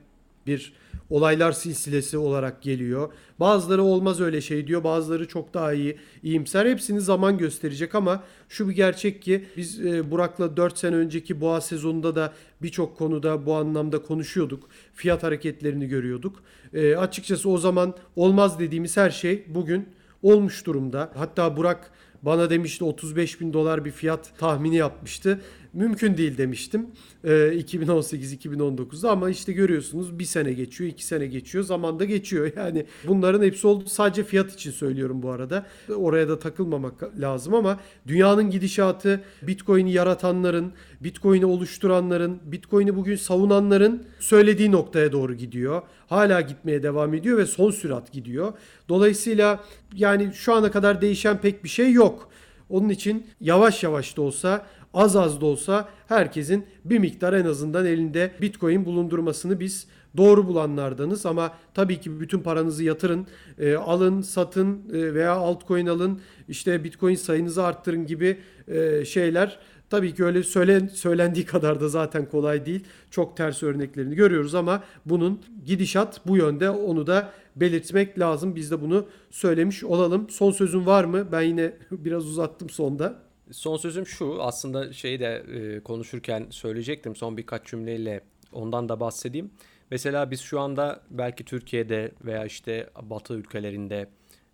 [0.47, 0.73] bir
[1.11, 3.13] olaylar silsilesi olarak geliyor.
[3.41, 4.85] Bazıları olmaz öyle şey diyor.
[4.85, 6.67] Bazıları çok daha iyi, iyimser.
[6.67, 11.61] Hepsini zaman gösterecek ama şu bir gerçek ki biz e, Burak'la 4 sene önceki boğa
[11.61, 12.33] sezonunda da
[12.63, 14.69] birçok konuda bu anlamda konuşuyorduk.
[14.95, 16.43] Fiyat hareketlerini görüyorduk.
[16.75, 19.89] E, açıkçası o zaman olmaz dediğimiz her şey bugün
[20.23, 21.13] olmuş durumda.
[21.15, 21.91] Hatta Burak
[22.23, 25.41] bana demişti 35 bin dolar bir fiyat tahmini yapmıştı
[25.73, 26.87] mümkün değil demiştim
[27.25, 32.53] e, 2018-2019'da ama işte görüyorsunuz bir sene geçiyor, iki sene geçiyor, zaman da geçiyor.
[32.63, 33.85] Yani bunların hepsi oldu.
[33.87, 35.67] Sadece fiyat için söylüyorum bu arada.
[35.97, 44.73] Oraya da takılmamak lazım ama dünyanın gidişatı, Bitcoin'i yaratanların, Bitcoin'i oluşturanların, Bitcoin'i bugün savunanların söylediği
[44.73, 45.83] noktaya doğru gidiyor.
[46.07, 48.53] Hala gitmeye devam ediyor ve son sürat gidiyor.
[48.89, 49.65] Dolayısıyla
[49.95, 52.29] yani şu ana kadar değişen pek bir şey yok.
[52.69, 57.87] Onun için yavaş yavaş da olsa az az da olsa herkesin bir miktar en azından
[57.87, 59.87] elinde Bitcoin bulundurmasını biz
[60.17, 63.27] doğru bulanlardanız ama tabii ki bütün paranızı yatırın,
[63.59, 68.39] e, alın, satın e, veya altcoin alın, işte Bitcoin sayınızı arttırın gibi
[68.69, 69.59] e, şeyler
[69.91, 72.85] tabii ki öyle söylen, söylendiği kadar da zaten kolay değil.
[73.11, 78.57] Çok ters örneklerini görüyoruz ama bunun gidişat bu yönde onu da belirtmek lazım.
[78.57, 80.31] Biz de bunu söylemiş olalım.
[80.31, 81.33] Son sözün var mı?
[81.33, 83.32] Ben yine biraz uzattım sonda.
[83.53, 88.21] Son sözüm şu aslında şeyi de e, konuşurken söyleyecektim son birkaç cümleyle
[88.53, 89.51] ondan da bahsedeyim.
[89.91, 94.09] Mesela biz şu anda belki Türkiye'de veya işte Batı ülkelerinde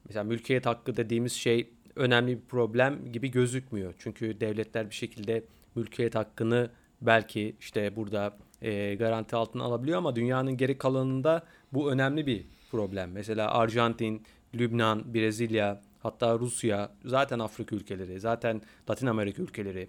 [0.04, 3.94] mesela mülkiyet hakkı dediğimiz şey önemli bir problem gibi gözükmüyor.
[3.98, 5.44] Çünkü devletler bir şekilde
[5.74, 6.70] mülkiyet hakkını
[7.00, 11.42] belki işte burada e, garanti altına alabiliyor ama dünyanın geri kalanında
[11.72, 13.12] bu önemli bir problem.
[13.12, 14.22] Mesela Arjantin,
[14.54, 19.88] Lübnan, Brezilya, hatta Rusya, zaten Afrika ülkeleri, zaten Latin Amerika ülkeleri.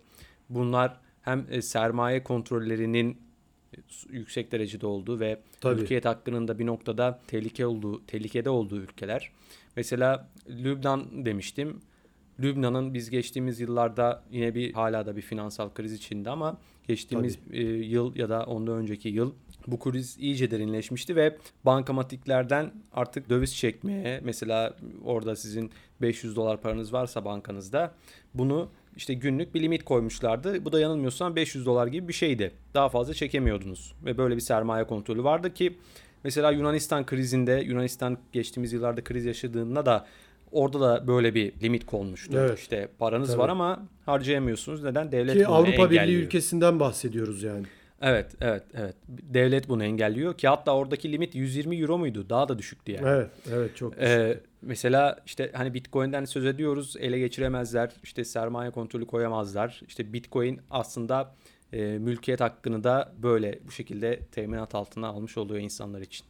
[0.50, 3.22] Bunlar hem e, sermaye kontrollerinin
[4.10, 5.80] yüksek derecede olduğu ve Tabii.
[5.80, 9.32] mülkiyet hakkının da bir noktada tehlike olduğu, tehlikede olduğu ülkeler.
[9.76, 11.82] Mesela Lübnan demiştim.
[12.40, 16.58] Lübnan'ın biz geçtiğimiz yıllarda yine bir hala da bir finansal kriz içinde ama
[16.90, 19.34] geçtiğimiz e, yıl ya da ondan önceki yıl
[19.68, 25.72] bu kriz iyice derinleşmişti ve bankamatiklerden artık döviz çekmeye mesela orada sizin
[26.02, 27.94] 500 dolar paranız varsa bankanızda
[28.34, 30.66] bunu işte günlük bir limit koymuşlardı.
[30.66, 32.52] Bu da yanılmıyorsam 500 dolar gibi bir şeydi.
[32.74, 35.78] Daha fazla çekemiyordunuz ve böyle bir sermaye kontrolü vardı ki
[36.24, 40.06] mesela Yunanistan krizinde Yunanistan geçtiğimiz yıllarda kriz yaşadığında da
[40.52, 42.38] Orada da böyle bir limit konmuştu.
[42.40, 42.60] Evet.
[42.60, 43.40] İşte paranız Tabii.
[43.40, 44.84] var ama harcayamıyorsunuz.
[44.84, 45.12] Neden?
[45.12, 45.92] Devlet Ki bunu Avrupa.
[45.92, 47.66] Birliği ülkesinden bahsediyoruz yani.
[48.02, 48.96] Evet, evet, evet.
[49.08, 52.30] Devlet bunu engelliyor ki hatta oradaki limit 120 euro muydu?
[52.30, 53.08] Daha da düşüktü yani.
[53.08, 56.96] Evet, evet çok Ee, mesela işte hani Bitcoin'den söz ediyoruz.
[57.00, 57.92] Ele geçiremezler.
[58.04, 59.82] işte sermaye kontrolü koyamazlar.
[59.88, 61.36] İşte Bitcoin aslında
[61.74, 66.26] e, mülkiyet hakkını da böyle bu şekilde teminat altına almış oluyor insanlar için.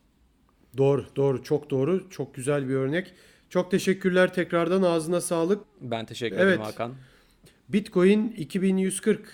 [0.78, 2.10] Doğru, doğru, çok doğru.
[2.10, 3.14] Çok güzel bir örnek.
[3.50, 5.62] Çok teşekkürler tekrardan ağzına sağlık.
[5.82, 6.48] Ben teşekkür Evet.
[6.48, 6.94] ederim Hakan.
[7.70, 9.32] Bitcoin 2140 e,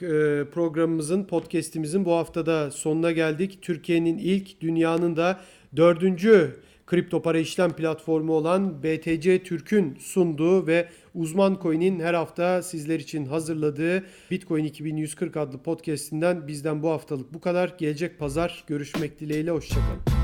[0.54, 3.60] programımızın, podcast'imizin bu haftada sonuna geldik.
[3.62, 5.40] Türkiye'nin ilk, dünyanın da
[5.76, 6.56] dördüncü
[6.88, 13.26] kripto para işlem platformu olan BTC Türk'ün sunduğu ve Uzman Coin'in her hafta sizler için
[13.26, 17.76] hazırladığı Bitcoin 2140 adlı podcast'inden bizden bu haftalık bu kadar.
[17.78, 20.15] Gelecek pazar görüşmek dileğiyle, hoşçakalın.